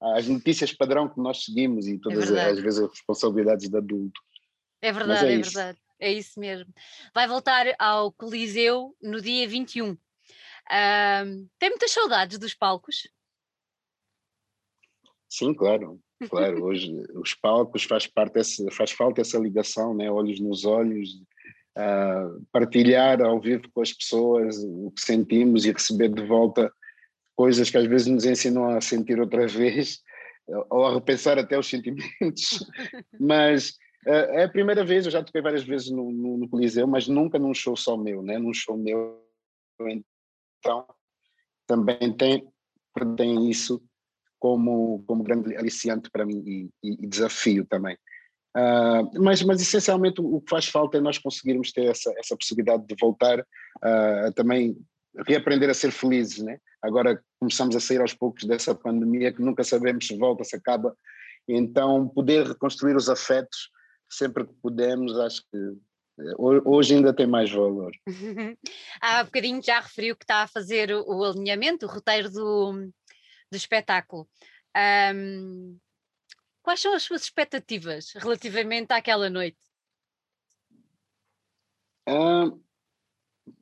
às 0.00 0.28
notícias 0.28 0.72
padrão 0.72 1.08
que 1.08 1.20
nós 1.20 1.44
seguimos 1.44 1.86
e 1.86 1.98
todas 1.98 2.30
é 2.30 2.50
as 2.50 2.58
vezes 2.58 2.80
as 2.80 2.90
responsabilidades 2.90 3.68
de 3.68 3.76
adulto. 3.76 4.20
É 4.82 4.92
verdade, 4.92 5.26
é, 5.26 5.34
é 5.34 5.38
verdade, 5.38 5.78
é 5.98 6.12
isso 6.12 6.38
mesmo. 6.38 6.72
Vai 7.14 7.26
voltar 7.26 7.66
ao 7.78 8.12
Coliseu 8.12 8.94
no 9.00 9.20
dia 9.20 9.48
21. 9.48 9.96
Um, 10.70 11.48
tem 11.58 11.70
muitas 11.70 11.90
saudades 11.90 12.38
dos 12.38 12.54
palcos? 12.54 13.08
Sim, 15.28 15.54
claro, 15.54 16.00
claro. 16.28 16.64
Hoje 16.64 16.92
os 17.14 17.34
palcos 17.34 17.84
faz 17.84 18.06
parte 18.06 18.40
faz 18.70 18.92
falta 18.92 19.20
essa 19.20 19.38
ligação, 19.38 19.94
né? 19.94 20.10
Olhos 20.10 20.40
nos 20.40 20.64
olhos, 20.64 21.10
uh, 21.76 22.44
partilhar 22.52 23.20
ao 23.22 23.40
vivo 23.40 23.68
com 23.72 23.80
as 23.80 23.92
pessoas 23.92 24.56
o 24.58 24.90
que 24.90 25.02
sentimos 25.02 25.64
e 25.64 25.72
receber 25.72 26.08
de 26.08 26.24
volta 26.26 26.72
coisas 27.36 27.70
que 27.70 27.76
às 27.76 27.86
vezes 27.86 28.06
nos 28.06 28.24
ensinam 28.24 28.68
a 28.70 28.80
sentir 28.80 29.18
outra 29.20 29.46
vez 29.46 30.00
ou 30.70 30.84
a 30.84 30.94
repensar 30.94 31.38
até 31.38 31.58
os 31.58 31.68
sentimentos. 31.68 32.64
mas 33.18 33.70
uh, 34.06 34.32
é 34.32 34.44
a 34.44 34.48
primeira 34.48 34.84
vez, 34.84 35.04
eu 35.04 35.12
já 35.12 35.22
toquei 35.22 35.42
várias 35.42 35.64
vezes 35.64 35.90
no, 35.90 36.10
no, 36.12 36.38
no 36.38 36.48
Coliseu, 36.48 36.86
mas 36.86 37.08
nunca 37.08 37.38
num 37.38 37.54
show 37.54 37.76
só 37.76 37.96
meu, 37.96 38.22
né? 38.22 38.38
Num 38.38 38.52
show 38.52 38.76
meu, 38.76 39.20
então 40.60 40.86
também 41.66 42.12
tem 42.16 42.46
tem 43.16 43.50
isso 43.50 43.82
como, 44.38 45.02
como 45.06 45.24
grande 45.24 45.56
aliciante 45.56 46.10
para 46.10 46.24
mim 46.24 46.42
e, 46.46 46.70
e, 46.82 47.04
e 47.04 47.06
desafio 47.08 47.64
também. 47.66 47.96
Uh, 48.56 49.20
mas, 49.20 49.42
mas 49.42 49.60
essencialmente 49.60 50.20
o, 50.20 50.40
que 50.40 50.50
faz 50.50 50.66
falta 50.66 50.98
é 50.98 51.00
nós 51.00 51.18
conseguirmos 51.18 51.72
ter 51.72 51.86
essa, 51.86 52.12
essa 52.18 52.36
possibilidade 52.36 52.86
de 52.86 52.94
voltar 53.00 53.40
uh, 53.40 54.26
a 54.28 54.32
também 54.32 54.76
reaprender 55.26 55.68
a 55.70 55.74
ser 55.74 55.90
felizes, 55.90 56.38
né? 56.38 56.58
Agora 56.82 57.20
começamos 57.40 57.74
a 57.74 57.80
sair 57.80 58.00
aos 58.00 58.14
poucos 58.14 58.44
dessa 58.44 58.74
pandemia 58.74 59.32
que 59.32 59.42
nunca 59.42 59.64
sabemos 59.64 60.06
se 60.06 60.16
volta, 60.16 60.44
se 60.44 60.56
acaba, 60.56 60.96
então 61.48 62.08
poder 62.08 62.46
reconstruir 62.46 62.96
os 62.96 63.08
afetos 63.08 63.70
sempre 64.08 64.44
que 64.44 64.52
pudermos, 64.54 65.18
acho 65.18 65.42
que 65.50 65.58
Hoje 66.64 66.94
ainda 66.94 67.12
tem 67.12 67.26
mais 67.26 67.50
valor. 67.50 67.92
Há 69.00 69.24
bocadinho 69.24 69.60
já 69.60 69.80
referiu 69.80 70.14
que 70.14 70.22
está 70.22 70.42
a 70.42 70.48
fazer 70.48 70.92
o 70.92 71.24
alinhamento, 71.24 71.86
o 71.86 71.88
roteiro 71.88 72.30
do, 72.30 72.88
do 73.50 73.56
espetáculo. 73.56 74.28
Um, 75.12 75.76
quais 76.64 76.80
são 76.80 76.94
as 76.94 77.02
suas 77.02 77.22
expectativas 77.22 78.12
relativamente 78.16 78.90
àquela 78.90 79.28
noite? 79.28 79.58
Uh, 82.08 82.60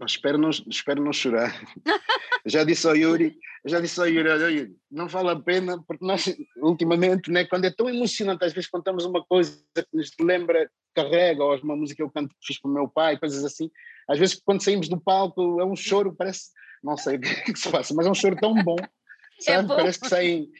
espero, 0.06 0.38
não, 0.38 0.50
espero 0.50 1.02
não 1.02 1.12
chorar. 1.12 1.52
já 2.46 2.64
disse 2.64 2.86
ao 2.86 2.96
Yuri, 2.96 3.36
já 3.64 3.80
disse 3.80 4.00
ao 4.00 4.08
Yuri, 4.08 4.74
não 4.90 5.08
vale 5.08 5.30
a 5.30 5.36
pena, 5.36 5.82
porque 5.82 6.04
nós, 6.04 6.32
ultimamente, 6.56 7.30
né, 7.30 7.44
quando 7.44 7.64
é 7.64 7.70
tão 7.70 7.90
emocionante, 7.90 8.44
às 8.44 8.52
vezes 8.52 8.70
contamos 8.70 9.04
uma 9.04 9.24
coisa 9.24 9.62
que 9.74 9.84
nos 9.92 10.12
lembra, 10.20 10.70
carrega, 10.94 11.42
ou 11.42 11.56
uma 11.58 11.76
música 11.76 11.96
que 11.96 12.02
eu 12.02 12.10
canto 12.10 12.34
que 12.36 12.46
fiz 12.46 12.60
para 12.60 12.70
o 12.70 12.74
meu 12.74 12.88
pai, 12.88 13.18
coisas 13.18 13.44
assim, 13.44 13.70
às 14.08 14.18
vezes 14.18 14.40
quando 14.44 14.62
saímos 14.62 14.88
do 14.88 15.00
palco 15.00 15.60
é 15.60 15.64
um 15.64 15.76
choro, 15.76 16.14
parece, 16.14 16.50
não 16.82 16.96
sei 16.96 17.16
o 17.16 17.20
que, 17.20 17.28
é 17.28 17.42
que 17.44 17.58
se 17.58 17.70
passa, 17.70 17.94
mas 17.94 18.06
é 18.06 18.10
um 18.10 18.14
choro 18.14 18.36
tão 18.36 18.54
bom, 18.62 18.76
é 18.80 19.42
sabe? 19.42 19.72
É. 19.72 19.76
Parece 19.76 20.00
que 20.00 20.08
saem 20.08 20.50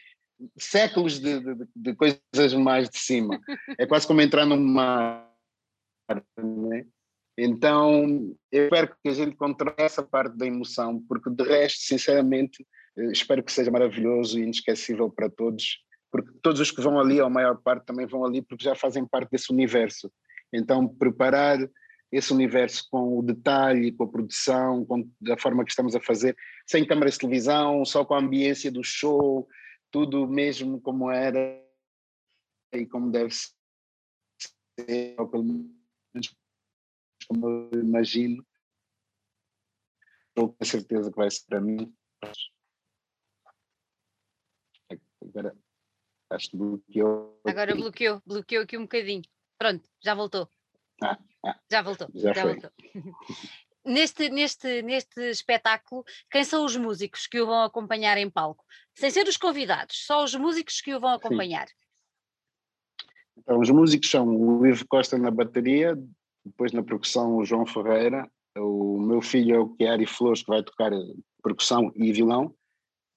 séculos 0.57 1.19
de, 1.19 1.39
de, 1.39 1.67
de, 1.75 1.95
coisas 1.95 2.53
mais 2.53 2.89
de 2.89 2.97
cima. 2.97 3.39
É 3.77 3.85
quase 3.85 4.07
como 4.07 4.21
entrar 4.21 4.45
num 4.45 4.57
mar. 4.57 5.29
Né? 6.37 6.85
Então, 7.37 8.35
eu 8.51 8.65
espero 8.65 8.95
que 9.01 9.09
a 9.09 9.13
gente 9.13 9.33
encontre 9.33 9.73
essa 9.77 10.03
parte 10.03 10.37
da 10.37 10.45
emoção, 10.45 11.03
porque 11.07 11.29
de 11.29 11.43
resto, 11.43 11.79
sinceramente, 11.81 12.65
eh, 12.97 13.11
espero 13.11 13.43
que 13.43 13.51
seja 13.51 13.71
maravilhoso 13.71 14.37
e 14.39 14.43
inesquecível 14.43 15.09
para 15.09 15.29
todos, 15.29 15.79
porque 16.11 16.31
todos 16.41 16.59
os 16.61 16.69
que 16.69 16.81
vão 16.81 16.99
ali, 16.99 17.19
a 17.19 17.29
maior 17.29 17.57
parte, 17.57 17.85
também 17.85 18.05
vão 18.05 18.23
ali 18.23 18.41
porque 18.41 18.63
já 18.63 18.75
fazem 18.75 19.05
parte 19.05 19.31
desse 19.31 19.51
universo. 19.51 20.11
Então, 20.53 20.87
preparar 20.87 21.57
esse 22.11 22.31
universo 22.31 22.85
com 22.91 23.17
o 23.17 23.23
detalhe, 23.23 23.91
com 23.91 24.03
a 24.03 24.07
produção, 24.07 24.85
com 24.85 25.09
a 25.31 25.37
forma 25.37 25.65
que 25.65 25.71
estamos 25.71 25.95
a 25.95 25.99
fazer, 25.99 26.35
sem 26.67 26.85
câmaras 26.85 27.15
de 27.15 27.21
televisão, 27.21 27.83
só 27.83 28.05
com 28.05 28.13
a 28.13 28.19
ambiência 28.19 28.71
do 28.71 28.83
show, 28.83 29.47
tudo 29.93 30.27
mesmo 30.27 30.81
como 30.81 31.11
era 31.11 31.63
e 32.73 32.87
como 32.87 33.11
deve 33.11 33.31
ser, 33.31 33.53
ou 35.19 35.29
pelo 35.29 35.43
menos 35.43 36.35
como 37.27 37.69
eu 37.71 37.79
imagino. 37.79 38.43
Estou 40.29 40.51
com 40.51 40.65
certeza 40.65 41.11
que 41.11 41.15
vai 41.15 41.29
ser 41.29 41.45
para 41.45 41.61
mim. 41.61 41.95
Agora, 45.21 45.55
acho 46.31 46.49
que 46.49 46.57
bloqueou. 46.57 47.39
Agora 47.45 47.75
bloqueou, 47.75 48.19
bloqueou 48.25 48.63
aqui 48.63 48.75
um 48.75 48.83
bocadinho. 48.83 49.21
Pronto, 49.59 49.87
já 50.03 50.15
voltou. 50.15 50.49
Ah, 51.03 51.19
ah, 51.45 51.59
já 51.71 51.83
voltou. 51.83 52.09
Já, 52.15 52.33
já 52.33 52.45
voltou. 52.45 52.71
neste, 53.85 54.29
neste, 54.29 54.81
neste 54.81 55.21
espetáculo, 55.29 56.03
quem 56.29 56.43
são 56.43 56.65
os 56.65 56.75
músicos 56.75 57.27
que 57.27 57.39
o 57.39 57.45
vão 57.45 57.63
acompanhar 57.63 58.17
em 58.17 58.29
palco? 58.29 58.63
Sem 58.95 59.09
ser 59.09 59.27
os 59.27 59.37
convidados, 59.37 60.05
só 60.05 60.23
os 60.23 60.35
músicos 60.35 60.81
que 60.81 60.93
o 60.93 60.99
vão 60.99 61.11
acompanhar. 61.11 61.67
Sim. 61.67 61.73
Então, 63.37 63.59
os 63.59 63.69
músicos 63.69 64.09
são 64.09 64.27
o 64.27 64.65
Ivo 64.65 64.85
Costa 64.87 65.17
na 65.17 65.31
bateria, 65.31 65.97
depois 66.45 66.71
na 66.71 66.83
percussão 66.83 67.37
o 67.37 67.45
João 67.45 67.65
Ferreira, 67.65 68.29
o 68.55 68.99
meu 68.99 69.21
filho 69.21 69.55
é 69.55 69.59
o 69.59 69.75
Chiari 69.75 70.05
Flores, 70.05 70.43
que 70.43 70.49
vai 70.49 70.63
tocar 70.63 70.91
percussão 71.41 71.91
e 71.95 72.11
violão, 72.11 72.53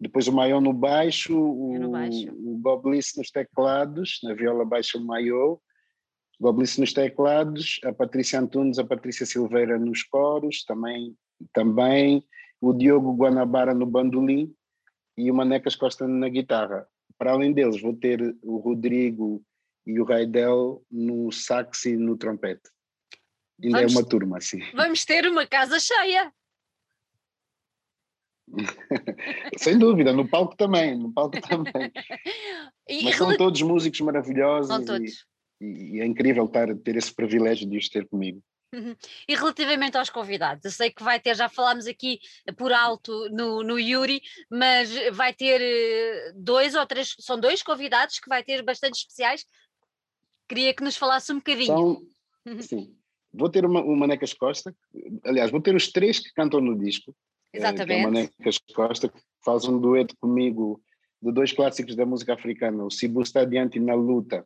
depois 0.00 0.29
o 0.29 0.33
Maior 0.33 0.61
no 0.61 0.72
baixo, 0.72 1.38
o, 1.38 1.79
no 1.79 1.90
baixo. 1.90 2.31
o 2.33 2.57
Bob 2.59 2.90
Liss 2.90 3.12
nos 3.16 3.31
teclados, 3.31 4.20
na 4.22 4.35
viola 4.35 4.64
baixa 4.64 4.98
o 4.98 5.05
Maior, 5.05 5.59
Goblice 6.38 6.81
nos 6.81 6.92
teclados, 6.92 7.81
a 7.83 7.92
Patrícia 7.92 8.38
Antunes, 8.38 8.79
a 8.79 8.85
Patrícia 8.85 9.25
Silveira 9.25 9.79
nos 9.79 10.03
coros, 10.03 10.64
também, 10.64 11.16
também 11.53 12.22
o 12.61 12.75
Diogo 12.75 13.14
Guanabara 13.14 13.72
no 13.75 13.87
bandolim 13.87 14.55
e 15.16 15.31
o 15.31 15.35
Manecas 15.35 15.75
Costa 15.75 16.07
na 16.07 16.29
guitarra. 16.29 16.87
Para 17.18 17.33
além 17.33 17.53
deles, 17.53 17.81
vou 17.81 17.94
ter 17.94 18.37
o 18.42 18.59
Rodrigo 18.59 19.42
e 19.87 19.99
o 19.99 20.05
Raidel 20.05 20.85
no 20.90 21.33
sax 21.33 21.87
e 21.87 21.96
no 21.96 22.16
trompete. 22.16 22.70
Ainda 23.62 23.79
vamos, 23.79 23.94
é 23.94 23.99
uma 23.99 24.07
turma, 24.07 24.37
assim. 24.37 24.61
Vamos 24.75 25.05
ter 25.07 25.27
uma 25.27 25.46
casa 25.46 25.81
cheia. 25.81 26.31
Sem 29.57 29.79
dúvida, 29.79 30.12
no 30.12 30.29
palco 30.29 30.55
também, 30.55 30.99
no 30.99 31.11
palco 31.12 31.40
também. 31.49 31.90
E, 32.87 33.05
Mas 33.05 33.16
são 33.16 33.35
todos 33.38 33.62
músicos 33.62 34.01
maravilhosos. 34.03 34.68
São 34.68 34.85
todos 34.85 35.27
e, 35.60 36.00
é 36.00 36.06
incrível 36.06 36.44
estar, 36.44 36.74
ter 36.76 36.96
esse 36.96 37.12
privilégio 37.14 37.68
de 37.68 37.78
os 37.78 37.88
ter 37.88 38.06
comigo. 38.06 38.42
Uhum. 38.74 38.94
E 39.28 39.34
relativamente 39.34 39.96
aos 39.96 40.10
convidados, 40.10 40.64
eu 40.64 40.70
sei 40.70 40.90
que 40.90 41.02
vai 41.02 41.20
ter, 41.20 41.36
já 41.36 41.48
falámos 41.48 41.86
aqui 41.86 42.18
por 42.56 42.72
alto 42.72 43.28
no, 43.30 43.62
no 43.62 43.78
Yuri, 43.78 44.20
mas 44.50 44.90
vai 45.12 45.32
ter 45.32 45.60
eh, 45.62 46.32
dois 46.34 46.74
ou 46.74 46.84
três, 46.84 47.14
são 47.20 47.38
dois 47.38 47.62
convidados 47.62 48.18
que 48.18 48.28
vai 48.28 48.42
ter 48.42 48.62
bastante 48.62 48.96
especiais. 48.96 49.46
Queria 50.48 50.74
que 50.74 50.82
nos 50.82 50.96
falasse 50.96 51.32
um 51.32 51.36
bocadinho. 51.36 51.66
São, 51.66 52.02
uhum. 52.46 52.60
sim, 52.60 52.94
vou 53.32 53.48
ter 53.48 53.64
uma, 53.64 53.82
o 53.82 53.96
Manecas 53.96 54.34
Costa, 54.34 54.74
aliás, 55.24 55.50
vou 55.50 55.60
ter 55.60 55.74
os 55.74 55.90
três 55.90 56.18
que 56.18 56.32
cantam 56.34 56.60
no 56.60 56.76
disco. 56.76 57.14
Exatamente. 57.52 57.92
Eh, 57.92 57.94
é, 57.94 58.02
é 58.02 58.06
o 58.06 58.12
Manecas 58.12 58.58
Costa, 58.74 59.08
que 59.08 59.20
faz 59.44 59.64
um 59.64 59.80
dueto 59.80 60.14
comigo 60.20 60.82
de 61.22 61.32
dois 61.32 61.52
clássicos 61.52 61.94
da 61.94 62.04
música 62.04 62.34
africana, 62.34 62.84
o 62.84 62.90
Cibu 62.90 63.22
está 63.22 63.40
adiante 63.40 63.80
na 63.80 63.94
luta 63.94 64.44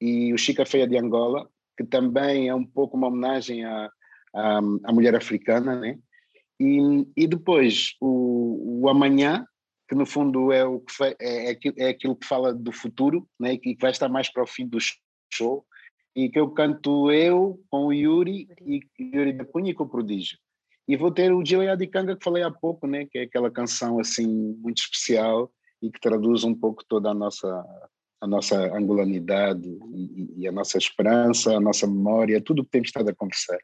e 0.00 0.32
o 0.32 0.38
Chica 0.38 0.64
Feia 0.64 0.86
de 0.86 0.96
Angola, 0.96 1.48
que 1.76 1.84
também 1.84 2.48
é 2.48 2.54
um 2.54 2.64
pouco 2.64 2.96
uma 2.96 3.08
homenagem 3.08 3.64
à, 3.64 3.90
à, 4.34 4.58
à 4.58 4.92
mulher 4.92 5.14
africana, 5.14 5.76
né? 5.76 5.98
E, 6.60 7.06
e 7.16 7.26
depois 7.26 7.94
o, 8.00 8.82
o 8.82 8.88
Amanhã, 8.88 9.46
que 9.88 9.94
no 9.94 10.04
fundo 10.04 10.52
é, 10.52 10.64
o 10.64 10.80
que 10.80 10.92
é, 11.04 11.52
é, 11.52 11.58
é 11.78 11.88
aquilo 11.88 12.16
que 12.16 12.26
fala 12.26 12.52
do 12.52 12.72
futuro, 12.72 13.28
né? 13.38 13.54
E 13.54 13.58
que 13.58 13.76
vai 13.80 13.90
estar 13.90 14.08
mais 14.08 14.30
para 14.30 14.42
o 14.42 14.46
fim 14.46 14.66
do 14.66 14.78
show, 15.32 15.64
e 16.16 16.28
que 16.28 16.38
eu 16.38 16.50
canto 16.50 17.12
eu 17.12 17.60
com 17.70 17.86
o 17.86 17.92
Yuri 17.92 18.48
e 18.66 18.80
Yuri 18.98 19.32
da 19.32 19.44
Cunha 19.44 19.70
e 19.70 19.74
com 19.74 19.84
o 19.84 19.88
Prodígio. 19.88 20.36
E 20.86 20.96
vou 20.96 21.12
ter 21.12 21.32
o 21.32 21.44
Gilea 21.44 21.76
de 21.76 21.86
Canga 21.86 22.16
que 22.16 22.24
falei 22.24 22.42
há 22.42 22.50
pouco, 22.50 22.86
né? 22.86 23.06
Que 23.06 23.18
é 23.18 23.22
aquela 23.22 23.50
canção 23.50 24.00
assim 24.00 24.26
muito 24.58 24.78
especial 24.78 25.52
e 25.80 25.90
que 25.90 26.00
traduz 26.00 26.44
um 26.44 26.54
pouco 26.54 26.82
toda 26.88 27.10
a 27.10 27.14
nossa 27.14 27.64
a 28.20 28.26
nossa 28.26 28.56
angolanidade 28.76 29.68
e, 29.92 30.34
e, 30.38 30.48
a 30.48 30.52
nossa 30.52 30.76
esperança, 30.76 31.56
a 31.56 31.60
nossa 31.60 31.86
memória, 31.86 32.40
tudo 32.40 32.62
o 32.62 32.64
que 32.64 32.70
temos 32.70 32.88
estado 32.88 33.08
a 33.08 33.14
conversar. 33.14 33.58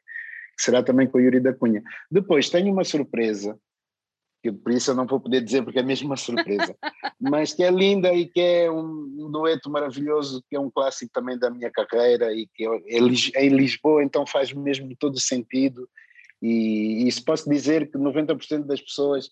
Será 0.57 0.83
também 0.83 1.09
com 1.09 1.19
o 1.19 1.21
Yuri 1.21 1.41
da 1.41 1.53
Cunha. 1.53 1.83
Depois 2.11 2.49
tenho 2.49 2.73
uma 2.73 2.85
surpresa, 2.85 3.59
que 4.43 4.53
por 4.53 4.73
isso 4.73 4.91
eu 4.91 4.95
não 4.95 5.07
vou 5.07 5.19
poder 5.19 5.41
dizer 5.41 5.63
porque 5.63 5.81
é 5.81 5.83
mesmo 5.83 6.07
uma 6.07 6.17
surpresa, 6.17 6.77
mas 7.21 7.53
que 7.53 7.65
é 7.65 7.71
linda 7.71 8.13
e 8.13 8.27
que 8.27 8.41
é 8.41 8.71
um, 8.71 9.27
um, 9.27 9.31
dueto 9.31 9.69
maravilhoso, 9.71 10.45
que 10.49 10.55
é 10.55 10.61
um 10.61 10.71
clássico 10.71 11.11
também 11.13 11.37
da 11.39 11.51
minha 11.51 11.71
carreira 11.71 12.33
e 12.33 12.47
que 12.55 12.65
é, 12.65 13.39
é 13.39 13.47
em 13.47 13.49
Lisboa, 13.49 14.05
então 14.05 14.27
faz 14.27 14.53
mesmo 14.53 14.95
todo 14.97 15.19
sentido. 15.19 15.89
E, 16.41 17.05
e 17.05 17.09
isso 17.09 17.25
posso 17.25 17.49
dizer 17.49 17.91
que 17.91 17.99
90% 17.99 18.65
das 18.65 18.81
pessoas 18.81 19.31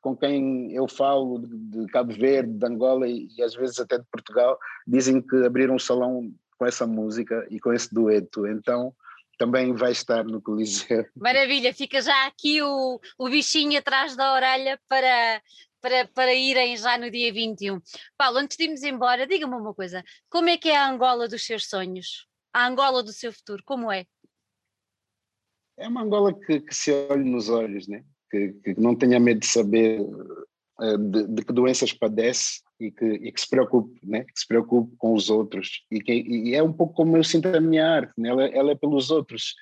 com 0.00 0.16
quem 0.16 0.72
eu 0.72 0.88
falo 0.88 1.38
de, 1.46 1.86
Cabo 1.86 2.12
Verde, 2.12 2.52
de 2.52 2.66
Angola 2.66 3.08
e, 3.08 3.28
e, 3.36 3.42
às 3.42 3.54
vezes 3.54 3.78
até 3.78 3.98
de 3.98 4.04
Portugal, 4.10 4.58
dizem 4.86 5.20
que 5.20 5.44
abriram 5.44 5.74
um 5.74 5.78
salão 5.78 6.32
com 6.56 6.66
essa 6.66 6.86
música 6.86 7.46
e 7.50 7.60
com 7.60 7.72
esse 7.72 7.92
dueto. 7.92 8.46
Então 8.46 8.94
também 9.38 9.72
vai 9.72 9.92
estar 9.92 10.24
no 10.24 10.42
Coliseu. 10.42 11.06
Maravilha, 11.16 11.72
fica 11.72 12.02
já 12.02 12.26
aqui 12.26 12.60
o, 12.60 13.00
o 13.16 13.28
bichinho 13.28 13.78
atrás 13.78 14.16
da 14.16 14.34
orelha 14.34 14.80
para, 14.88 15.42
para, 15.80 16.08
para 16.08 16.34
irem 16.34 16.76
já 16.76 16.98
no 16.98 17.10
dia 17.10 17.32
21. 17.32 17.80
Paulo, 18.16 18.38
antes 18.38 18.56
de 18.56 18.64
irmos 18.64 18.82
embora, 18.82 19.26
diga-me 19.26 19.54
uma 19.54 19.72
coisa: 19.72 20.02
como 20.28 20.48
é 20.48 20.58
que 20.58 20.68
é 20.68 20.76
a 20.76 20.90
Angola 20.90 21.28
dos 21.28 21.44
seus 21.44 21.68
sonhos? 21.68 22.26
A 22.52 22.66
Angola 22.66 23.02
do 23.02 23.12
seu 23.12 23.32
futuro, 23.32 23.62
como 23.64 23.92
é? 23.92 24.04
É 25.76 25.86
uma 25.86 26.02
Angola 26.02 26.34
que, 26.34 26.60
que 26.60 26.74
se 26.74 26.90
olha 27.08 27.22
nos 27.22 27.48
olhos, 27.48 27.86
né? 27.86 28.04
Que, 28.30 28.52
que 28.64 28.80
não 28.80 28.94
tenha 28.94 29.18
medo 29.18 29.40
de 29.40 29.46
saber 29.46 30.00
uh, 30.00 30.98
de, 30.98 31.26
de, 31.26 31.44
que 31.44 31.52
doenças 31.52 31.92
padece 31.92 32.60
e 32.80 32.90
que, 32.90 33.04
e 33.04 33.32
que 33.32 33.40
se 33.40 33.48
preocupe, 33.48 33.98
né? 34.02 34.24
que 34.24 34.40
se 34.40 34.46
preocupe 34.46 34.94
com 34.96 35.14
os 35.14 35.30
outros. 35.30 35.84
E, 35.90 36.00
que, 36.00 36.12
e 36.12 36.54
é 36.54 36.62
um 36.62 36.72
pouco 36.72 36.94
como 36.94 37.16
eu 37.16 37.24
sinto 37.24 37.48
a 37.48 37.60
minha 37.60 37.86
arte, 37.86 38.12
né? 38.16 38.28
ela, 38.28 38.46
ela 38.46 38.70
é 38.72 38.74
pelos 38.74 39.10
outros. 39.10 39.54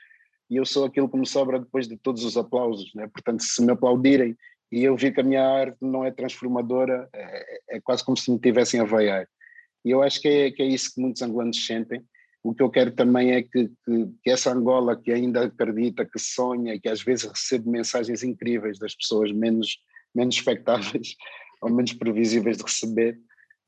E 0.49 0.57
eu 0.57 0.64
sou 0.64 0.84
aquilo 0.84 1.09
que 1.09 1.16
me 1.16 1.26
sobra 1.26 1.59
depois 1.59 1.88
de 1.88 1.97
todos 1.97 2.24
os 2.24 2.36
aplausos. 2.36 2.93
Né? 2.95 3.07
Portanto, 3.09 3.43
se 3.43 3.64
me 3.64 3.72
aplaudirem 3.72 4.36
e 4.70 4.84
eu 4.84 4.97
vi 4.97 5.12
que 5.12 5.20
a 5.20 5.24
minha 5.24 5.47
arte 5.47 5.78
não 5.80 6.05
é 6.05 6.11
transformadora, 6.11 7.09
é, 7.12 7.76
é 7.76 7.80
quase 7.80 8.05
como 8.05 8.16
se 8.16 8.30
me 8.30 8.38
tivessem 8.38 8.80
a 8.80 8.84
vaiar. 8.84 9.26
E 9.84 9.91
eu 9.91 10.03
acho 10.03 10.20
que 10.20 10.28
é, 10.28 10.51
que 10.51 10.62
é 10.62 10.66
isso 10.66 10.95
que 10.95 11.01
muitos 11.01 11.22
angolanos 11.22 11.64
sentem 11.64 12.05
o 12.49 12.55
que 12.55 12.62
eu 12.62 12.70
quero 12.70 12.92
também 12.92 13.32
é 13.32 13.42
que, 13.42 13.68
que, 13.84 14.07
que, 14.22 14.30
essa 14.30 14.53
Angola 14.53 14.97
que 14.97 15.11
ainda 15.12 15.44
acredita, 15.44 16.05
que 16.05 16.18
sonha, 16.18 16.78
que 16.78 16.88
às 16.88 17.03
vezes 17.03 17.28
recebe 17.28 17.68
mensagens 17.68 18.22
incríveis 18.22 18.78
das 18.78 18.94
pessoas 18.94 19.32
menos, 19.32 19.78
menos 20.14 20.36
expectáveis 20.36 21.16
ou 21.61 21.70
menos 21.70 21.92
previsíveis 21.92 22.59
de 22.59 22.62
receber, 22.62 23.18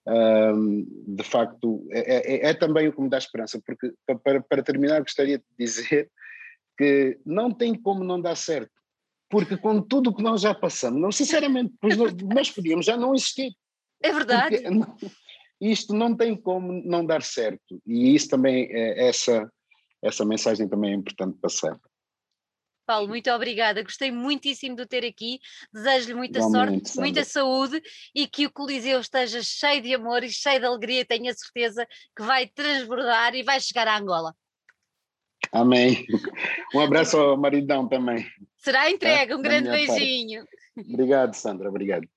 um, 0.06 0.86
de 1.06 1.24
facto 1.24 1.86
é, 1.90 2.46
é, 2.46 2.50
é, 2.50 2.54
também 2.54 2.88
o 2.88 2.92
que 2.92 3.00
me 3.00 3.10
dá 3.10 3.18
esperança, 3.18 3.60
porque 3.66 3.92
para, 4.22 4.40
para 4.40 4.62
terminar 4.62 5.00
gostaria 5.00 5.38
de 5.38 5.44
dizer 5.58 6.10
que 6.78 7.18
não 7.26 7.52
tem 7.52 7.74
como 7.74 8.04
não 8.04 8.20
dar 8.20 8.36
certo, 8.36 8.70
porque 9.28 9.56
com 9.56 9.82
tudo 9.82 10.10
o 10.10 10.14
que 10.14 10.22
nós 10.22 10.40
já 10.40 10.54
passamos, 10.54 11.00
não 11.00 11.10
sinceramente, 11.10 11.74
nós 12.32 12.50
podíamos 12.50 12.86
já 12.86 12.96
não 12.96 13.14
existir. 13.14 13.52
É 14.00 14.12
verdade. 14.12 14.62
Isto 15.60 15.94
não 15.94 16.16
tem 16.16 16.36
como 16.36 16.72
não 16.84 17.04
dar 17.04 17.22
certo, 17.22 17.80
e 17.86 18.14
isso 18.14 18.28
também, 18.28 18.68
é, 18.70 19.08
essa, 19.08 19.50
essa 20.02 20.24
mensagem 20.24 20.68
também 20.68 20.92
é 20.92 20.94
importante 20.94 21.38
passar. 21.40 21.78
Paulo, 22.88 23.06
muito 23.06 23.30
obrigada. 23.30 23.82
Gostei 23.82 24.10
muitíssimo 24.10 24.74
de 24.74 24.86
ter 24.86 25.04
aqui. 25.04 25.38
Desejo-lhe 25.70 26.14
muita 26.14 26.40
sorte, 26.40 26.88
Sandra. 26.88 27.02
muita 27.02 27.22
saúde 27.22 27.82
e 28.14 28.26
que 28.26 28.46
o 28.46 28.50
Coliseu 28.50 28.98
esteja 28.98 29.42
cheio 29.42 29.82
de 29.82 29.94
amor 29.94 30.24
e 30.24 30.30
cheio 30.30 30.58
de 30.58 30.64
alegria. 30.64 31.04
Tenho 31.04 31.30
a 31.30 31.34
certeza 31.34 31.86
que 32.16 32.22
vai 32.22 32.46
transbordar 32.46 33.34
e 33.34 33.42
vai 33.42 33.60
chegar 33.60 33.86
à 33.86 33.98
Angola. 33.98 34.34
Amém. 35.52 36.06
Um 36.74 36.80
abraço 36.80 37.18
ao 37.18 37.36
maridão 37.36 37.86
também. 37.86 38.26
Será 38.56 38.90
entregue. 38.90 39.34
Um 39.34 39.42
grande 39.42 39.68
beijinho. 39.68 40.46
Parte. 40.74 40.90
Obrigado, 40.90 41.34
Sandra. 41.34 41.68
Obrigado. 41.68 42.08